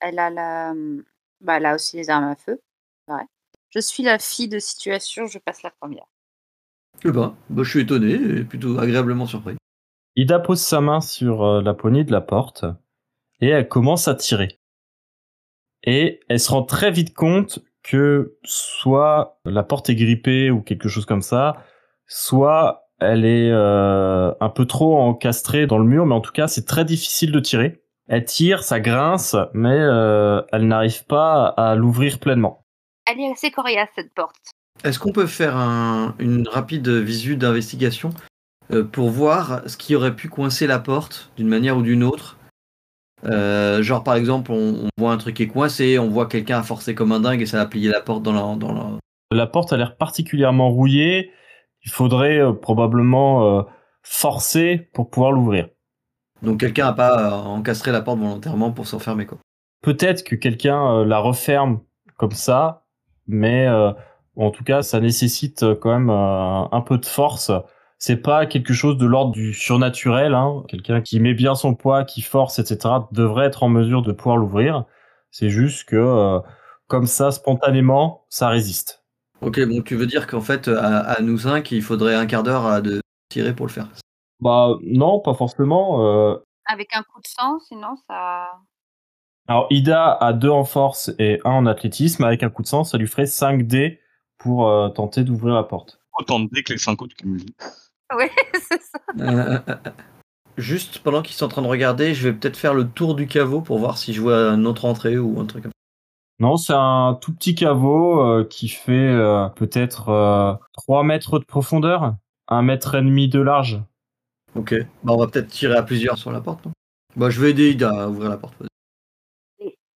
elle 0.00 0.18
a 0.18 0.30
la, 0.30 0.72
bah, 1.42 1.58
elle 1.58 1.66
a 1.66 1.74
aussi 1.74 1.96
les 1.98 2.08
armes 2.08 2.24
à 2.24 2.34
feu. 2.34 2.60
Ouais. 3.08 3.26
Je 3.68 3.78
suis 3.78 4.02
la 4.02 4.18
fille 4.18 4.48
de 4.48 4.58
situation, 4.58 5.26
je 5.26 5.38
passe 5.38 5.62
la 5.62 5.70
première. 5.70 6.06
Eh 7.04 7.10
ben, 7.10 7.36
bah, 7.50 7.62
je 7.62 7.70
suis 7.70 7.80
étonné 7.80 8.12
et 8.12 8.44
plutôt 8.44 8.78
agréablement 8.78 9.26
surpris. 9.26 9.56
Ida 10.16 10.40
pose 10.40 10.62
sa 10.62 10.80
main 10.80 11.02
sur 11.02 11.44
euh, 11.44 11.62
la 11.62 11.74
poignée 11.74 12.04
de 12.04 12.12
la 12.12 12.22
porte 12.22 12.64
et 13.40 13.48
elle 13.48 13.68
commence 13.68 14.08
à 14.08 14.14
tirer. 14.14 14.60
Et 15.84 16.20
elle 16.30 16.40
se 16.40 16.50
rend 16.50 16.62
très 16.62 16.90
vite 16.90 17.12
compte 17.12 17.58
que 17.82 18.38
soit 18.44 19.40
la 19.44 19.62
porte 19.62 19.90
est 19.90 19.94
grippée 19.94 20.50
ou 20.50 20.62
quelque 20.62 20.88
chose 20.88 21.04
comme 21.04 21.22
ça, 21.22 21.64
soit 22.06 22.88
elle 23.02 23.24
est 23.24 23.50
euh, 23.50 24.32
un 24.40 24.48
peu 24.48 24.64
trop 24.64 24.98
encastrée 24.98 25.66
dans 25.66 25.78
le 25.78 25.84
mur, 25.84 26.06
mais 26.06 26.14
en 26.14 26.20
tout 26.20 26.32
cas 26.32 26.48
c'est 26.48 26.66
très 26.66 26.84
difficile 26.84 27.32
de 27.32 27.40
tirer. 27.40 27.82
Elle 28.08 28.24
tire, 28.24 28.62
ça 28.64 28.80
grince, 28.80 29.36
mais 29.54 29.76
euh, 29.78 30.42
elle 30.52 30.66
n'arrive 30.66 31.06
pas 31.06 31.46
à 31.46 31.74
l'ouvrir 31.74 32.18
pleinement. 32.18 32.64
Elle 33.10 33.20
est 33.20 33.30
assez 33.32 33.50
coriace 33.50 33.88
cette 33.94 34.12
porte. 34.14 34.36
Est-ce 34.84 34.98
qu'on 34.98 35.12
peut 35.12 35.26
faire 35.26 35.56
un- 35.56 36.14
une 36.18 36.48
rapide 36.48 36.88
visu 36.88 37.36
d'investigation 37.36 38.10
euh, 38.72 38.84
pour 38.84 39.10
voir 39.10 39.62
ce 39.66 39.76
qui 39.76 39.94
aurait 39.94 40.16
pu 40.16 40.28
coincer 40.28 40.66
la 40.66 40.78
porte 40.78 41.30
d'une 41.36 41.48
manière 41.48 41.76
ou 41.76 41.82
d'une 41.82 42.02
autre? 42.02 42.38
Euh, 43.24 43.82
Genre 43.82 44.02
par 44.02 44.14
exemple, 44.16 44.50
on, 44.50 44.84
on 44.84 44.88
voit 44.98 45.12
un 45.12 45.16
truc 45.18 45.36
qui 45.36 45.44
est 45.44 45.48
coincé, 45.48 45.98
on 45.98 46.08
voit 46.08 46.26
quelqu'un 46.26 46.58
a 46.58 46.62
forcé 46.62 46.94
comme 46.94 47.12
un 47.12 47.20
dingue 47.20 47.40
et 47.40 47.46
ça 47.46 47.60
a 47.60 47.66
plié 47.66 47.88
la 47.88 48.00
porte 48.00 48.22
dans 48.22 48.32
la... 48.32 48.56
Dans 48.56 48.72
la... 48.72 48.86
La 49.34 49.46
porte 49.46 49.72
a 49.72 49.76
l'air 49.78 49.96
particulièrement 49.96 50.70
rouillée. 50.70 51.30
Il 51.84 51.90
faudrait 51.90 52.38
euh, 52.38 52.52
probablement 52.52 53.58
euh, 53.58 53.62
forcer 54.02 54.88
pour 54.94 55.10
pouvoir 55.10 55.32
l'ouvrir. 55.32 55.68
Donc 56.42 56.60
quelqu'un 56.60 56.88
a 56.88 56.92
pas 56.92 57.20
euh, 57.20 57.30
encastré 57.32 57.92
la 57.92 58.02
porte 58.02 58.18
volontairement 58.18 58.72
pour 58.72 58.86
s'enfermer 58.86 59.26
quoi. 59.26 59.38
peut-être 59.82 60.24
que 60.24 60.34
quelqu'un 60.36 61.00
euh, 61.00 61.04
la 61.04 61.18
referme 61.18 61.80
comme 62.16 62.32
ça, 62.32 62.84
mais 63.26 63.66
euh, 63.66 63.92
en 64.36 64.50
tout 64.50 64.64
cas, 64.64 64.82
ça 64.82 65.00
nécessite 65.00 65.64
quand 65.80 65.90
même 65.90 66.10
euh, 66.10 66.64
un 66.70 66.80
peu 66.80 66.98
de 66.98 67.06
force. 67.06 67.50
C'est 67.98 68.16
pas 68.16 68.46
quelque 68.46 68.72
chose 68.72 68.96
de 68.96 69.06
l'ordre 69.06 69.32
du 69.32 69.52
surnaturel. 69.54 70.34
Hein. 70.34 70.64
Quelqu'un 70.68 71.00
qui 71.02 71.20
met 71.20 71.34
bien 71.34 71.54
son 71.54 71.74
poids, 71.74 72.04
qui 72.04 72.22
force, 72.22 72.58
etc., 72.58 72.94
devrait 73.12 73.46
être 73.46 73.62
en 73.62 73.68
mesure 73.68 74.02
de 74.02 74.12
pouvoir 74.12 74.36
l'ouvrir. 74.36 74.84
C'est 75.30 75.50
juste 75.50 75.88
que 75.88 75.96
euh, 75.96 76.40
comme 76.88 77.06
ça, 77.06 77.30
spontanément, 77.30 78.24
ça 78.28 78.48
résiste. 78.48 79.01
Ok, 79.42 79.60
bon, 79.66 79.82
tu 79.82 79.96
veux 79.96 80.06
dire 80.06 80.26
qu'en 80.26 80.40
fait, 80.40 80.68
à, 80.68 80.98
à 81.00 81.20
nous 81.20 81.38
cinq, 81.38 81.72
il 81.72 81.82
faudrait 81.82 82.14
un 82.14 82.26
quart 82.26 82.42
d'heure 82.42 82.66
à 82.66 82.80
de 82.80 83.00
tirer 83.28 83.54
pour 83.54 83.66
le 83.66 83.72
faire. 83.72 83.88
Bah 84.40 84.76
non, 84.82 85.20
pas 85.20 85.34
forcément. 85.34 86.04
euh, 86.06 86.36
Avec 86.66 86.94
un 86.94 87.02
coup 87.02 87.20
de 87.20 87.26
sang, 87.26 87.58
sinon 87.60 87.96
ça. 88.08 88.46
Alors 89.48 89.66
Ida 89.70 90.12
a 90.12 90.32
2 90.32 90.48
en 90.50 90.64
force 90.64 91.10
et 91.18 91.40
1 91.44 91.50
en 91.50 91.66
athlétisme. 91.66 92.24
Avec 92.24 92.42
un 92.42 92.50
coup 92.50 92.62
de 92.62 92.68
sang, 92.68 92.84
ça 92.84 92.98
lui 92.98 93.06
ferait 93.08 93.26
5 93.26 93.66
dés 93.66 94.00
pour 94.38 94.68
euh, 94.68 94.88
tenter 94.88 95.24
d'ouvrir 95.24 95.54
la 95.54 95.64
porte. 95.64 95.98
Autant 96.18 96.40
de 96.40 96.48
dés 96.52 96.62
que 96.62 96.72
les 96.72 96.78
5 96.78 97.00
autres 97.02 97.16
cumulés. 97.16 97.46
Oui, 98.16 98.26
c'est 98.54 98.80
ça. 98.82 98.98
Euh, 99.20 99.58
Juste 100.58 100.98
pendant 100.98 101.22
qu'ils 101.22 101.34
sont 101.34 101.46
en 101.46 101.48
train 101.48 101.62
de 101.62 101.66
regarder, 101.66 102.14
je 102.14 102.28
vais 102.28 102.34
peut-être 102.34 102.56
faire 102.58 102.74
le 102.74 102.86
tour 102.88 103.14
du 103.14 103.26
caveau 103.26 103.62
pour 103.62 103.78
voir 103.78 103.96
si 103.96 104.12
je 104.12 104.20
vois 104.20 104.50
une 104.52 104.66
autre 104.66 104.84
entrée 104.84 105.16
ou 105.18 105.40
un 105.40 105.46
truc 105.46 105.62
comme 105.64 105.72
ça. 105.72 105.81
Non, 106.42 106.56
c'est 106.56 106.74
un 106.74 107.16
tout 107.20 107.32
petit 107.32 107.54
caveau 107.54 108.20
euh, 108.20 108.44
qui 108.44 108.66
fait 108.66 108.90
euh, 108.92 109.48
peut-être 109.50 110.08
euh, 110.08 110.54
3 110.72 111.04
mètres 111.04 111.38
de 111.38 111.44
profondeur, 111.44 112.16
1 112.48 112.62
mètre 112.62 112.96
et 112.96 113.00
demi 113.00 113.28
de 113.28 113.38
large. 113.38 113.80
Ok. 114.56 114.74
Bah, 115.04 115.12
on 115.12 115.18
va 115.18 115.28
peut-être 115.28 115.46
tirer 115.46 115.76
à 115.76 115.84
plusieurs 115.84 116.18
sur 116.18 116.32
la 116.32 116.40
porte, 116.40 116.66
non 116.66 116.72
Bah, 117.14 117.30
je 117.30 117.40
vais 117.40 117.50
aider 117.50 117.70
Ida 117.70 117.90
à 117.90 118.08
ouvrir 118.08 118.28
la 118.28 118.38
porte. 118.38 118.56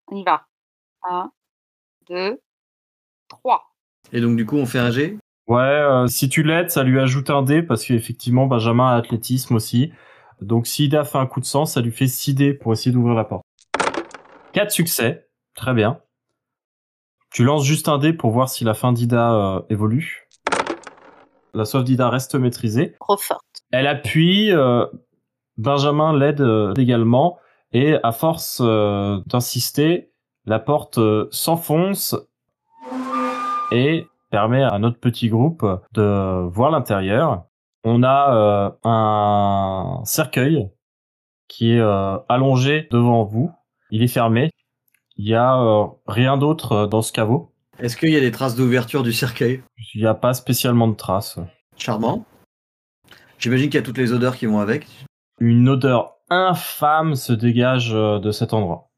On 0.07 0.17
y 0.17 0.23
va. 0.23 0.47
1, 1.11 1.33
2, 2.11 2.41
3. 3.29 3.63
Et 4.13 4.21
donc, 4.21 4.37
du 4.37 4.47
coup, 4.47 4.57
on 4.57 4.67
fait 4.67 4.79
un 4.79 4.93
G? 4.93 5.19
Ouais, 5.49 5.59
euh, 5.59 6.07
si 6.07 6.29
tu 6.29 6.45
l'aides, 6.45 6.71
ça 6.71 6.85
lui 6.85 7.01
ajoute 7.01 7.29
un 7.29 7.43
dé 7.43 7.61
parce 7.61 7.85
qu'effectivement, 7.85 8.47
Benjamin 8.47 8.91
a 8.93 8.95
athlétisme 8.95 9.57
aussi. 9.57 9.93
Donc, 10.41 10.69
si 10.69 10.85
Ida 10.85 11.03
fait 11.03 11.19
un 11.19 11.27
coup 11.27 11.41
de 11.41 11.45
sang, 11.45 11.67
ça 11.67 11.81
lui 11.81 11.91
fait 11.91 12.07
6 12.07 12.35
dés 12.35 12.55
pour 12.55 12.73
essayer 12.73 12.93
d'ouvrir 12.93 13.17
la 13.17 13.25
porte. 13.25 13.43
4 14.53 14.71
succès. 14.71 15.29
Très 15.57 15.75
bien. 15.75 16.01
Tu 17.37 17.45
lances 17.45 17.65
juste 17.65 17.91
un 17.91 17.99
dé 17.99 18.15
pour 18.15 18.31
voir 18.31 18.49
si 18.49 18.65
la 18.65 18.73
fin 18.73 18.95
d'Ida 18.95 19.35
euh, 19.35 19.61
évolue. 19.69 20.27
La 21.53 21.67
sauve 21.67 21.85
d'Ida 21.85 22.09
reste 22.09 22.35
maîtrisée. 22.35 22.95
Trop 22.99 23.19
forte. 23.19 23.45
Elle 23.73 23.87
appuie, 23.87 24.51
euh, 24.53 24.87
Benjamin 25.59 26.17
l'aide 26.17 26.41
euh, 26.41 26.73
également, 26.79 27.39
et 27.73 27.97
à 28.03 28.13
force 28.13 28.63
d'insister, 28.63 30.11
la 30.47 30.59
porte 30.59 30.99
s'enfonce 31.31 32.17
et 33.71 34.07
permet 34.31 34.63
à 34.63 34.79
notre 34.79 34.99
petit 34.99 35.29
groupe 35.29 35.63
de 35.93 36.49
voir 36.49 36.71
l'intérieur. 36.71 37.45
On 37.85 38.03
a 38.03 38.79
un 38.83 40.01
cercueil 40.07 40.71
qui 41.49 41.73
est 41.73 41.83
allongé 42.31 42.89
devant 42.91 43.25
vous. 43.25 43.53
Il 43.91 44.03
est 44.03 44.09
fermé. 44.09 44.53
Il 45.19 45.27
y 45.27 45.35
a 45.35 45.59
euh, 45.59 45.87
rien 46.07 46.37
d'autre 46.37 46.73
euh, 46.73 46.87
dans 46.87 47.01
ce 47.01 47.13
caveau. 47.13 47.53
Est-ce 47.79 47.97
qu'il 47.97 48.11
y 48.11 48.17
a 48.17 48.21
des 48.21 48.31
traces 48.31 48.55
d'ouverture 48.55 49.03
du 49.03 49.13
cercueil? 49.13 49.63
Il 49.95 50.01
n'y 50.01 50.07
a 50.07 50.15
pas 50.15 50.35
spécialement 50.35 50.89
de 50.89 50.95
traces. 50.95 51.39
Charmant. 51.77 52.27
J'imagine 53.39 53.67
qu'il 53.67 53.77
y 53.77 53.83
a 53.83 53.87
toutes 53.87 53.99
les 53.99 54.13
odeurs 54.13 54.37
qui 54.37 54.47
vont 54.47 54.61
avec. 54.61 54.87
Une 55.41 55.69
odeur 55.69 56.17
infâme 56.29 57.15
se 57.15 57.33
dégage 57.33 57.93
euh, 57.95 58.19
de 58.19 58.31
cet 58.31 58.53
endroit. 58.53 58.91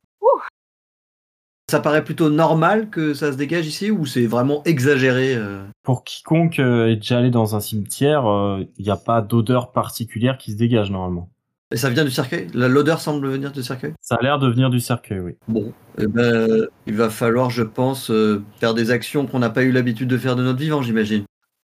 Ça 1.70 1.80
paraît 1.80 2.02
plutôt 2.02 2.30
normal 2.30 2.88
que 2.88 3.12
ça 3.12 3.30
se 3.30 3.36
dégage 3.36 3.66
ici 3.66 3.90
ou 3.90 4.06
c'est 4.06 4.26
vraiment 4.26 4.62
exagéré 4.64 5.34
euh? 5.34 5.66
Pour 5.82 6.02
quiconque 6.02 6.58
est 6.58 6.96
déjà 6.96 7.18
allé 7.18 7.30
dans 7.30 7.56
un 7.56 7.60
cimetière, 7.60 8.26
euh, 8.26 8.64
il 8.78 8.84
n'y 8.84 8.90
a 8.90 8.96
pas 8.96 9.20
d'odeur 9.20 9.70
particulière 9.72 10.38
qui 10.38 10.52
se 10.52 10.56
dégage 10.56 10.90
normalement. 10.90 11.28
Et 11.70 11.76
ça 11.76 11.90
vient 11.90 12.04
du 12.04 12.10
cercueil? 12.10 12.48
La- 12.54 12.68
L'odeur 12.68 13.00
semble 13.00 13.28
venir 13.28 13.52
du 13.52 13.62
cercueil? 13.62 13.92
Ça 14.00 14.16
a 14.16 14.22
l'air 14.22 14.38
de 14.38 14.48
venir 14.48 14.70
du 14.70 14.80
cercueil, 14.80 15.20
oui. 15.20 15.36
Bon, 15.48 15.72
eh 15.98 16.06
ben, 16.06 16.66
il 16.86 16.94
va 16.94 17.10
falloir, 17.10 17.50
je 17.50 17.62
pense, 17.62 18.10
euh, 18.10 18.42
faire 18.58 18.72
des 18.74 18.90
actions 18.90 19.26
qu'on 19.26 19.38
n'a 19.38 19.50
pas 19.50 19.62
eu 19.64 19.72
l'habitude 19.72 20.08
de 20.08 20.16
faire 20.16 20.34
de 20.34 20.42
notre 20.42 20.58
vivant, 20.58 20.80
j'imagine. 20.80 21.24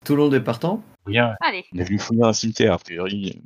Tout 0.05 0.15
le 0.15 0.23
monde 0.23 0.34
est 0.34 0.41
partant? 0.41 0.84
Rien, 1.05 1.36
Allez. 1.41 1.63
On 1.73 1.79
est 1.79 1.84
venu 1.86 1.97
fouiller 1.97 2.23
un 2.23 2.34
cimetière, 2.34 2.73
a 2.73 2.77
priori. 2.77 3.41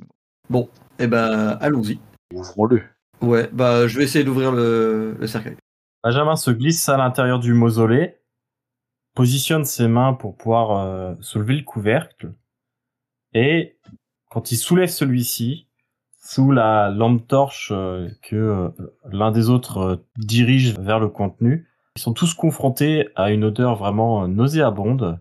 Eh 0.98 1.06
ben, 1.06 1.56
allons-y. 1.60 2.00
ouvrons-le. 2.34 2.82
Ouais, 3.22 3.48
bah, 3.52 3.86
je 3.86 3.98
vais 3.98 4.04
essayer 4.04 4.24
d'ouvrir 4.24 4.50
le, 4.50 5.14
le 5.18 5.26
cercueil. 5.26 5.56
Benjamin 6.02 6.34
se 6.36 6.50
glisse 6.50 6.88
à 6.88 6.96
l'intérieur 6.96 7.38
du 7.38 7.52
mausolée, 7.52 8.16
positionne 9.14 9.64
ses 9.64 9.86
mains 9.86 10.14
pour 10.14 10.36
pouvoir 10.36 10.72
euh, 10.72 11.14
soulever 11.20 11.56
le 11.56 11.62
couvercle, 11.62 12.32
et 13.34 13.78
quand 14.30 14.50
il 14.50 14.56
soulève 14.56 14.88
celui-ci, 14.88 15.68
sous 16.20 16.52
la 16.52 16.90
lampe 16.90 17.26
torche 17.26 17.72
euh, 17.74 18.08
que 18.22 18.36
euh, 18.36 18.68
l'un 19.10 19.30
des 19.30 19.48
autres 19.48 19.78
euh, 19.78 19.96
dirige 20.18 20.78
vers 20.78 21.00
le 21.00 21.08
contenu, 21.08 21.66
ils 21.96 22.02
sont 22.02 22.12
tous 22.12 22.34
confrontés 22.34 23.08
à 23.16 23.30
une 23.30 23.42
odeur 23.42 23.74
vraiment 23.74 24.28
nauséabonde 24.28 25.18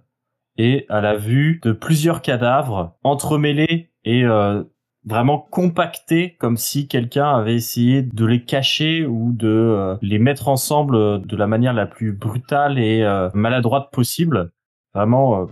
et 0.58 0.86
à 0.90 1.00
la 1.02 1.16
vue 1.16 1.62
de 1.64 1.72
plusieurs 1.72 2.22
cadavres 2.22 2.98
entremêlés 3.04 3.90
et 4.04 4.24
vraiment 5.06 5.40
compactés 5.40 6.36
comme 6.36 6.58
si 6.58 6.88
quelqu'un 6.88 7.34
avait 7.36 7.56
essayé 7.56 8.04
de 8.04 8.26
les 8.26 8.44
cacher 8.44 9.06
ou 9.06 9.32
de 9.32 9.98
les 10.02 10.20
mettre 10.20 10.48
ensemble 10.48 11.26
de 11.26 11.36
la 11.36 11.48
manière 11.48 11.74
la 11.74 11.88
plus 11.88 12.12
brutale 12.12 12.78
et 12.78 13.04
maladroite 13.34 13.90
possible. 13.92 14.52
Vraiment 14.94 15.48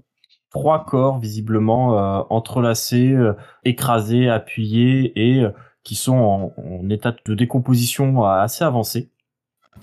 trois 0.50 0.86
corps 0.86 1.20
visiblement 1.20 1.98
euh, 1.98 2.24
entrelacés, 2.30 3.12
euh, 3.12 3.34
écrasés, 3.66 4.30
appuyés 4.30 5.12
et 5.16 5.44
euh, 5.44 5.52
qui 5.84 5.96
sont 5.96 6.16
en, 6.16 6.54
en 6.58 6.90
état 6.90 7.16
de 7.26 7.34
décomposition 7.34 8.24
assez 8.26 8.64
avancé. 8.64 9.10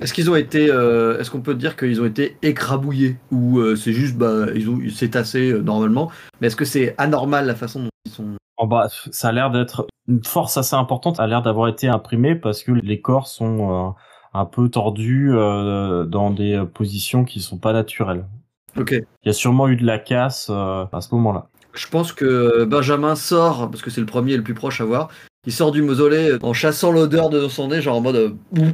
Est-ce 0.01 0.13
qu'ils 0.13 0.29
ont 0.29 0.35
été, 0.35 0.71
euh, 0.71 1.19
est-ce 1.21 1.31
qu'on 1.31 1.41
peut 1.41 1.55
dire 1.55 1.77
qu'ils 1.77 2.01
ont 2.03 2.05
été 2.05 2.37
écrabouillés 2.43 3.17
ou 3.31 3.59
euh, 3.59 3.77
c'est 3.77 3.93
juste, 3.93 4.17
bah, 4.17 4.47
ils 4.55 4.69
ont, 4.69 4.81
c'est 4.93 5.11
tassé 5.11 5.53
euh, 5.53 5.63
normalement, 5.63 6.11
mais 6.41 6.49
est-ce 6.49 6.57
que 6.57 6.65
c'est 6.65 6.95
anormal 6.99 7.47
la 7.47 7.55
façon 7.55 7.85
dont 7.85 7.91
ils 8.05 8.11
sont? 8.11 8.27
En 8.57 8.67
bas, 8.67 8.89
ça 8.89 9.29
a 9.29 9.33
l'air 9.33 9.51
d'être 9.51 9.87
une 10.09 10.25
force 10.25 10.57
assez 10.57 10.75
importante, 10.75 11.21
a 11.21 11.27
l'air 11.27 11.43
d'avoir 11.43 11.69
été 11.69 11.89
imprimée 11.89 12.35
parce 12.35 12.63
que 12.63 12.73
les 12.73 13.01
corps 13.01 13.29
sont 13.29 13.95
un 14.33 14.45
peu 14.45 14.69
tordus 14.69 15.33
dans 15.33 16.31
des 16.31 16.63
positions 16.73 17.25
qui 17.25 17.41
sont 17.41 17.59
pas 17.59 17.73
naturelles. 17.73 18.27
Ok. 18.77 18.93
Il 18.93 19.27
y 19.27 19.29
a 19.29 19.33
sûrement 19.33 19.69
eu 19.69 19.77
de 19.77 19.85
la 19.85 19.99
casse 19.99 20.49
euh, 20.51 20.85
à 20.93 21.01
ce 21.01 21.15
moment-là. 21.15 21.49
Je 21.75 21.89
pense 21.89 22.13
que 22.13 22.65
Benjamin 22.65 23.17
sort, 23.17 23.71
parce 23.71 23.83
que 23.83 23.91
c'est 23.91 24.01
le 24.01 24.07
premier 24.07 24.33
et 24.33 24.37
le 24.37 24.45
plus 24.45 24.55
proche 24.55 24.81
à 24.81 24.85
voir, 24.85 25.09
il 25.47 25.53
sort 25.53 25.73
du 25.73 25.83
mausolée 25.83 26.39
en 26.43 26.53
chassant 26.53 26.93
l'odeur 26.93 27.31
de 27.31 27.49
son 27.49 27.69
nez, 27.69 27.83
genre 27.83 27.97
en 27.97 28.01
mode... 28.01 28.17
euh, 28.17 28.31
boum, 28.53 28.73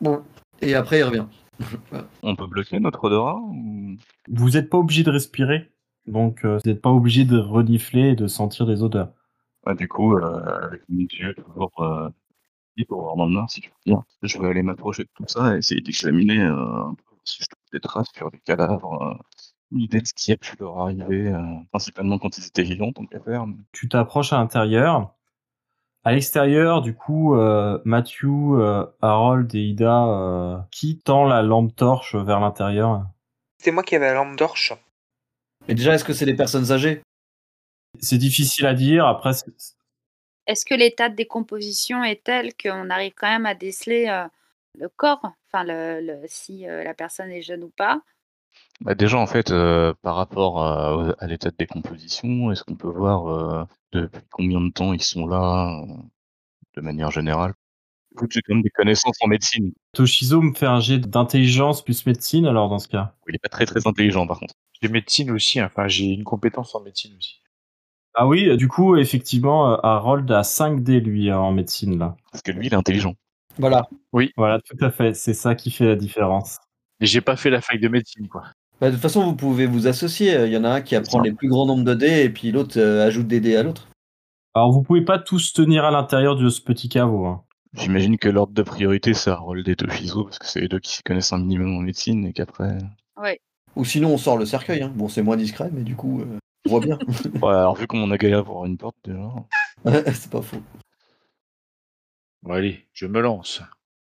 boum, 0.00 0.22
et 0.60 0.74
après 0.74 0.98
il 0.98 1.04
revient. 1.04 1.26
On 2.22 2.36
peut 2.36 2.46
bloquer 2.46 2.78
notre 2.78 3.04
odorat 3.04 3.40
ou... 3.40 3.96
Vous 4.28 4.50
n'êtes 4.50 4.68
pas 4.68 4.78
obligé 4.78 5.02
de 5.02 5.10
respirer, 5.10 5.70
donc 6.06 6.44
euh, 6.44 6.58
vous 6.62 6.70
n'êtes 6.70 6.82
pas 6.82 6.90
obligé 6.90 7.24
de 7.24 7.38
renifler 7.38 8.10
et 8.10 8.16
de 8.16 8.26
sentir 8.26 8.66
des 8.66 8.82
odeurs. 8.82 9.12
Ouais, 9.64 9.74
du 9.74 9.88
coup, 9.88 10.16
euh, 10.16 10.66
avec 10.66 10.82
mes 10.88 11.08
yeux 11.10 11.34
toujours 11.34 11.72
pour 12.84 13.02
voir 13.02 13.16
dans 13.16 13.26
le 13.26 13.32
noir, 13.32 13.50
si 13.50 13.60
tu 13.60 13.70
veux 13.70 13.92
dire, 13.92 14.02
je 14.22 14.38
vais 14.38 14.48
aller 14.48 14.62
m'approcher 14.62 15.04
de 15.04 15.08
tout 15.14 15.24
ça 15.26 15.54
et 15.54 15.58
essayer 15.58 15.80
d'examiner 15.80 16.42
euh, 16.42 16.52
un 16.52 16.94
peu 16.94 17.02
si 17.24 17.42
je 17.42 17.48
des 17.72 17.80
traces 17.80 18.08
sur 18.14 18.30
les 18.30 18.38
cadavres, 18.40 19.02
euh, 19.02 19.14
une 19.72 19.80
idée 19.80 20.00
de 20.00 20.06
ce 20.06 20.14
qui 20.14 20.32
a 20.32 20.36
pu 20.36 20.56
leur 20.60 20.78
arriver, 20.80 21.28
euh, 21.28 21.42
principalement 21.70 22.18
quand 22.18 22.38
ils 22.38 22.46
étaient 22.46 22.62
vivants, 22.62 22.92
tant 22.92 23.04
qu'à 23.06 23.20
faire. 23.20 23.46
mais- 23.46 23.56
Tu 23.72 23.88
t'approches 23.88 24.32
à 24.32 24.38
l'intérieur. 24.38 25.12
À 26.04 26.12
l'extérieur, 26.12 26.82
du 26.82 26.94
coup, 26.94 27.34
euh, 27.34 27.80
Matthew, 27.84 28.26
euh, 28.54 28.86
Harold 29.02 29.52
et 29.56 29.60
Ida, 29.64 30.04
euh, 30.06 30.58
qui 30.70 30.98
tend 30.98 31.24
la 31.24 31.42
lampe 31.42 31.74
torche 31.74 32.14
vers 32.14 32.38
l'intérieur? 32.38 33.06
C'est 33.58 33.72
moi 33.72 33.82
qui 33.82 33.96
avais 33.96 34.06
la 34.06 34.14
lampe 34.14 34.36
torche. 34.36 34.72
Et 35.66 35.74
déjà, 35.74 35.94
est-ce 35.94 36.04
que 36.04 36.12
c'est 36.12 36.26
des 36.26 36.36
personnes 36.36 36.70
âgées? 36.70 37.02
C'est 37.98 38.18
difficile 38.18 38.66
à 38.66 38.74
dire. 38.74 39.04
Après, 39.06 39.32
Est-ce 40.46 40.64
que 40.64 40.74
l'état 40.74 41.08
de 41.08 41.16
décomposition 41.16 42.04
est 42.04 42.22
tel 42.22 42.52
qu'on 42.54 42.88
arrive 42.90 43.14
quand 43.16 43.28
même 43.28 43.46
à 43.46 43.56
déceler 43.56 44.06
euh, 44.08 44.28
le 44.76 44.88
corps 44.88 45.22
Enfin, 45.52 45.64
le, 45.64 46.00
le- 46.00 46.26
si 46.28 46.68
euh, 46.68 46.84
la 46.84 46.94
personne 46.94 47.30
est 47.30 47.42
jeune 47.42 47.64
ou 47.64 47.70
pas 47.70 48.00
Bah, 48.80 48.94
déjà, 48.94 49.18
en 49.18 49.26
fait, 49.26 49.50
euh, 49.50 49.94
par 50.02 50.16
rapport 50.16 50.62
à, 50.62 51.14
à 51.18 51.26
l'état 51.26 51.50
de 51.50 51.56
décomposition, 51.56 52.50
est-ce 52.52 52.62
qu'on 52.64 52.76
peut 52.76 52.88
voir 52.88 53.26
euh, 53.28 53.64
depuis 53.92 54.20
combien 54.30 54.60
de 54.60 54.70
temps 54.70 54.92
ils 54.92 55.02
sont 55.02 55.26
là, 55.26 55.82
euh, 55.82 55.86
de 56.76 56.80
manière 56.82 57.10
générale? 57.10 57.54
J'ai 58.30 58.42
quand 58.42 58.54
même 58.54 58.62
des 58.62 58.70
connaissances 58.70 59.16
en 59.22 59.28
médecine. 59.28 59.72
Toshizo 59.92 60.42
me 60.42 60.54
fait 60.54 60.66
un 60.66 60.80
jet 60.80 60.98
d'intelligence 61.00 61.84
plus 61.84 62.06
médecine, 62.06 62.46
alors 62.46 62.68
dans 62.68 62.78
ce 62.78 62.88
cas? 62.88 63.14
Il 63.28 63.34
est 63.36 63.38
pas 63.38 63.48
très 63.50 63.66
très 63.66 63.86
intelligent, 63.86 64.26
par 64.26 64.40
contre. 64.40 64.54
J'ai 64.82 64.88
médecine 64.88 65.30
aussi, 65.32 65.60
hein. 65.60 65.66
enfin 65.70 65.88
j'ai 65.88 66.06
une 66.06 66.24
compétence 66.24 66.74
en 66.74 66.80
médecine 66.82 67.16
aussi. 67.18 67.42
Ah 68.14 68.26
oui, 68.26 68.56
du 68.56 68.66
coup, 68.68 68.96
effectivement, 68.96 69.74
euh, 69.74 69.76
Harold 69.84 70.28
a 70.32 70.42
5 70.42 70.82
D, 70.82 71.00
lui, 71.00 71.30
euh, 71.30 71.38
en 71.38 71.52
médecine, 71.52 71.98
là. 71.98 72.16
Parce 72.32 72.42
que 72.42 72.50
lui, 72.50 72.66
il 72.66 72.72
est 72.72 72.76
intelligent. 72.76 73.14
Voilà. 73.58 73.86
Voilà, 74.36 74.60
tout 74.60 74.76
à 74.84 74.90
fait. 74.90 75.14
C'est 75.14 75.34
ça 75.34 75.54
qui 75.54 75.70
fait 75.70 75.86
la 75.86 75.96
différence. 75.96 76.58
Et 77.00 77.06
j'ai 77.06 77.20
pas 77.20 77.36
fait 77.36 77.50
la 77.50 77.60
fac 77.60 77.80
de 77.80 77.88
médecine, 77.88 78.28
quoi. 78.28 78.44
Bah, 78.80 78.88
de 78.88 78.92
toute 78.94 79.02
façon, 79.02 79.24
vous 79.24 79.34
pouvez 79.36 79.66
vous 79.66 79.86
associer. 79.86 80.34
Il 80.44 80.52
y 80.52 80.56
en 80.56 80.64
a 80.64 80.70
un 80.70 80.80
qui 80.82 80.96
apprend 80.96 81.18
ça. 81.18 81.24
les 81.24 81.32
plus 81.32 81.48
grands 81.48 81.66
nombres 81.66 81.84
de 81.84 81.94
dés 81.94 82.24
et 82.24 82.30
puis 82.30 82.52
l'autre 82.52 82.78
euh, 82.78 83.06
ajoute 83.06 83.26
des 83.26 83.40
dés 83.40 83.56
à 83.56 83.62
l'autre. 83.62 83.88
Alors, 84.54 84.72
vous 84.72 84.82
pouvez 84.82 85.02
pas 85.02 85.18
tous 85.18 85.52
tenir 85.52 85.84
à 85.84 85.90
l'intérieur 85.90 86.36
de 86.36 86.48
ce 86.48 86.60
petit 86.60 86.88
caveau. 86.88 87.26
Hein. 87.26 87.42
J'imagine 87.74 88.16
que 88.16 88.28
l'ordre 88.30 88.54
de 88.54 88.62
priorité, 88.62 89.12
c'est 89.12 89.30
Harold 89.30 89.68
et 89.68 89.76
Toshizo, 89.76 90.24
parce 90.24 90.38
que 90.38 90.46
c'est 90.46 90.60
les 90.60 90.68
deux 90.68 90.78
qui 90.78 90.92
s'y 90.96 91.02
connaissent 91.02 91.32
un 91.34 91.38
minimum 91.38 91.76
en 91.76 91.80
médecine, 91.80 92.24
et 92.26 92.32
qu'après... 92.32 92.78
Oui. 93.22 93.32
Ou 93.76 93.84
sinon, 93.84 94.14
on 94.14 94.18
sort 94.18 94.38
le 94.38 94.46
cercueil. 94.46 94.82
hein. 94.82 94.92
Bon, 94.94 95.08
c'est 95.08 95.22
moins 95.22 95.36
discret, 95.36 95.68
mais 95.72 95.82
du 95.82 95.94
coup, 95.94 96.22
euh, 96.22 96.38
on 96.66 96.70
voit 96.70 96.80
bien. 96.80 96.98
Ouais, 97.42 97.52
alors 97.52 97.76
vu 97.76 97.86
qu'on 97.86 98.10
a 98.10 98.16
galéré 98.16 98.42
pour 98.42 98.52
avoir 98.52 98.66
une 98.66 98.78
porte, 98.78 98.96
déjà... 99.04 99.20
c'est 100.14 100.30
pas 100.30 100.40
faux. 100.40 100.62
Bon 102.46 102.52
allez, 102.54 102.86
je 102.92 103.06
me 103.06 103.20
lance. 103.20 103.60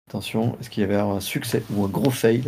Attention, 0.07 0.55
est-ce 0.59 0.69
qu'il 0.69 0.81
y 0.81 0.83
avait 0.83 0.95
un 0.97 1.19
succès 1.19 1.63
ou 1.73 1.83
un 1.83 1.87
gros 1.87 2.11
fail? 2.11 2.43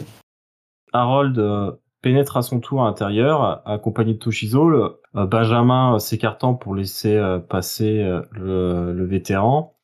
Harold 0.94 1.40
euh, 1.40 1.72
pénètre 2.04 2.38
à 2.38 2.44
son 2.44 2.60
tour 2.60 2.84
à 2.84 2.86
l'intérieur, 2.86 3.68
accompagné 3.68 4.14
de 4.14 4.20
Toshizo. 4.20 4.70
Le- 4.70 5.02
euh, 5.16 5.26
Benjamin 5.26 5.96
euh, 5.96 6.00
s'écartant 6.00 6.54
pour 6.54 6.76
laisser 6.76 7.20
passer 7.50 8.04
le, 8.32 8.94
le 8.94 9.06
vétéran. 9.06 9.76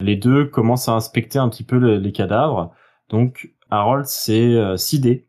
Les 0.00 0.16
deux 0.16 0.46
commencent 0.46 0.88
à 0.88 0.92
inspecter 0.94 1.38
un 1.38 1.48
petit 1.48 1.64
peu 1.64 1.78
le- 1.78 1.98
les 1.98 2.12
cadavres. 2.12 2.72
Donc, 3.08 3.52
Harold, 3.70 4.06
c'est 4.06 4.76
6 4.76 4.98
dés. 5.00 5.28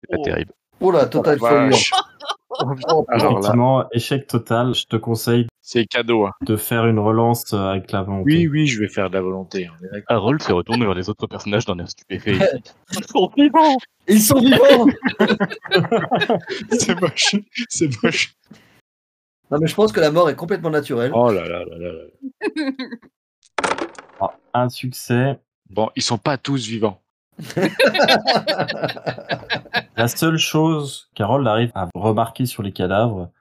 C'est 0.00 0.10
pas 0.10 0.16
Oh. 0.18 0.22
terrible. 0.22 0.52
Oh 0.80 0.90
là, 0.92 1.06
total 1.06 1.38
Oh 1.40 1.44
failure. 1.46 1.76
là, 3.08 3.16
Effectivement, 3.16 3.84
échec 3.90 4.28
total. 4.28 4.74
Je 4.74 4.86
te 4.86 4.94
conseille 4.96 5.48
C'est 5.68 5.84
cadeau. 5.84 6.26
Hein. 6.26 6.32
de 6.42 6.54
faire 6.54 6.86
une 6.86 7.00
relance 7.00 7.52
euh, 7.52 7.56
avec 7.56 7.90
la 7.90 8.02
volonté. 8.02 8.36
Oui, 8.36 8.46
oui, 8.46 8.68
je 8.68 8.78
vais 8.78 8.86
faire 8.86 9.10
de 9.10 9.14
la 9.14 9.20
volonté. 9.20 9.68
Harold 10.06 10.40
se 10.40 10.52
retourne 10.52 10.78
vers 10.78 10.94
les 10.94 11.08
autres 11.08 11.26
personnages 11.26 11.64
d'un 11.64 11.76
air 11.80 11.90
stupéfait. 11.90 12.38
Ils 12.92 13.04
sont 13.04 13.32
vivants 13.36 13.76
Ils 14.06 14.22
sont 14.22 14.38
vivants 14.38 14.86
C'est 16.70 17.00
moche. 17.00 17.34
C'est 17.68 17.90
moche. 18.00 18.36
Non, 19.50 19.58
mais 19.60 19.66
je 19.66 19.74
pense 19.74 19.90
que 19.90 19.98
la 19.98 20.12
mort 20.12 20.30
est 20.30 20.36
complètement 20.36 20.70
naturelle. 20.70 21.10
Oh 21.12 21.32
là 21.32 21.48
là 21.48 21.64
là 21.64 21.78
là 21.78 21.92
là. 21.92 22.04
Ah, 24.20 24.36
un 24.54 24.68
succès. 24.68 25.40
Bon, 25.68 25.90
ils 25.96 26.02
sont 26.02 26.18
pas 26.18 26.38
tous 26.38 26.64
vivants. 26.68 27.02
La 29.96 30.06
seule 30.06 30.38
chose 30.38 31.10
qu'Harold 31.16 31.48
arrive 31.48 31.72
à 31.74 31.88
remarquer 31.94 32.46
sur 32.46 32.62
les 32.62 32.72
cadavres, 32.72 33.32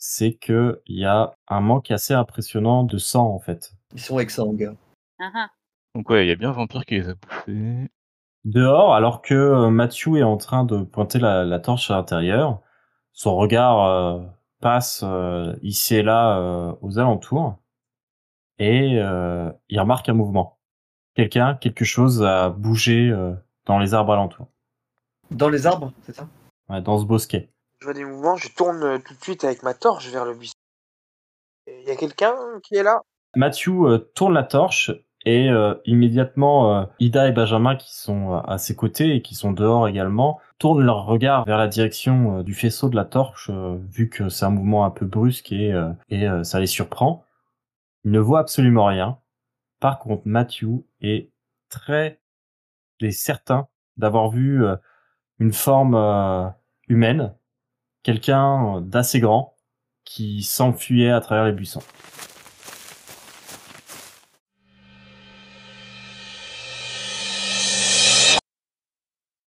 c'est 0.00 0.32
que 0.32 0.82
il 0.86 0.98
y 0.98 1.04
a 1.04 1.34
un 1.46 1.60
manque 1.60 1.90
assez 1.92 2.14
impressionnant 2.14 2.82
de 2.82 2.98
sang 2.98 3.32
en 3.32 3.38
fait. 3.38 3.72
Ils 3.92 4.00
sont 4.00 4.18
exsangues. 4.18 4.74
Ah, 5.20 5.30
ah. 5.34 5.50
Donc 5.94 6.08
ouais, 6.10 6.24
il 6.24 6.28
y 6.28 6.32
a 6.32 6.36
bien 6.36 6.48
un 6.48 6.52
vampire 6.52 6.84
qui 6.84 6.94
les 6.94 7.08
a 7.08 7.14
bouffés. 7.14 7.90
Dehors, 8.44 8.94
alors 8.94 9.20
que 9.20 9.34
euh, 9.34 9.68
Matthew 9.70 10.16
est 10.16 10.22
en 10.22 10.38
train 10.38 10.64
de 10.64 10.82
pointer 10.82 11.18
la, 11.18 11.44
la 11.44 11.60
torche 11.60 11.90
à 11.90 11.96
l'intérieur, 11.96 12.60
son 13.12 13.36
regard 13.36 13.84
euh, 13.84 14.20
passe 14.60 15.02
euh, 15.04 15.54
ici 15.60 15.96
et 15.96 16.02
là 16.02 16.38
euh, 16.38 16.74
aux 16.80 16.98
alentours 16.98 17.58
et 18.58 18.98
euh, 18.98 19.52
il 19.68 19.78
remarque 19.78 20.08
un 20.08 20.14
mouvement. 20.14 20.58
Quelqu'un, 21.14 21.56
quelque 21.56 21.84
chose 21.84 22.22
a 22.22 22.48
bougé 22.48 23.10
euh, 23.10 23.34
dans 23.66 23.78
les 23.78 23.92
arbres 23.92 24.12
alentours, 24.14 24.48
Dans 25.30 25.50
les 25.50 25.66
arbres, 25.66 25.92
c'est 26.02 26.14
ça? 26.14 26.26
Ouais, 26.70 26.80
dans 26.80 26.98
ce 26.98 27.04
bosquet. 27.04 27.50
Je 27.80 27.86
vois 27.86 27.94
des 27.94 28.04
mouvements, 28.04 28.36
je 28.36 28.48
tourne 28.50 28.82
euh, 28.82 28.98
tout 28.98 29.14
de 29.14 29.22
suite 29.22 29.42
avec 29.42 29.62
ma 29.62 29.72
torche 29.72 30.06
vers 30.10 30.26
le 30.26 30.34
buisson. 30.34 30.52
Il 31.66 31.88
y 31.88 31.90
a 31.90 31.96
quelqu'un 31.96 32.34
qui 32.62 32.74
est 32.76 32.82
là? 32.82 33.00
Matthew 33.34 33.68
euh, 33.86 33.98
tourne 34.14 34.34
la 34.34 34.42
torche 34.42 34.90
et 35.24 35.48
euh, 35.48 35.74
immédiatement 35.86 36.88
Ida 36.98 37.28
et 37.28 37.32
Benjamin 37.32 37.76
qui 37.76 37.94
sont 37.94 38.34
à 38.34 38.56
ses 38.58 38.74
côtés 38.74 39.14
et 39.14 39.22
qui 39.22 39.34
sont 39.34 39.52
dehors 39.52 39.86
également 39.86 40.40
tournent 40.58 40.84
leur 40.84 41.04
regard 41.04 41.44
vers 41.44 41.58
la 41.58 41.68
direction 41.68 42.42
du 42.42 42.54
faisceau 42.54 42.88
de 42.88 42.96
la 42.96 43.04
torche 43.04 43.50
vu 43.50 44.08
que 44.08 44.30
c'est 44.30 44.46
un 44.46 44.50
mouvement 44.50 44.86
un 44.86 44.90
peu 44.90 45.04
brusque 45.04 45.52
et, 45.52 45.74
et 46.08 46.26
ça 46.42 46.58
les 46.58 46.66
surprend. 46.66 47.26
Ils 48.04 48.12
ne 48.12 48.18
voient 48.18 48.40
absolument 48.40 48.86
rien. 48.86 49.18
Par 49.78 49.98
contre, 49.98 50.22
Matthew 50.24 50.84
est 51.02 51.30
très 51.68 52.18
est 53.02 53.10
certain 53.10 53.68
d'avoir 53.98 54.30
vu 54.30 54.64
une 55.38 55.52
forme 55.52 56.54
humaine, 56.88 57.34
quelqu'un 58.02 58.76
euh, 58.76 58.80
d'assez 58.80 59.20
grand 59.20 59.56
qui 60.04 60.42
s'enfuyait 60.42 61.10
à 61.10 61.20
travers 61.20 61.44
les 61.44 61.52
buissons. 61.52 61.82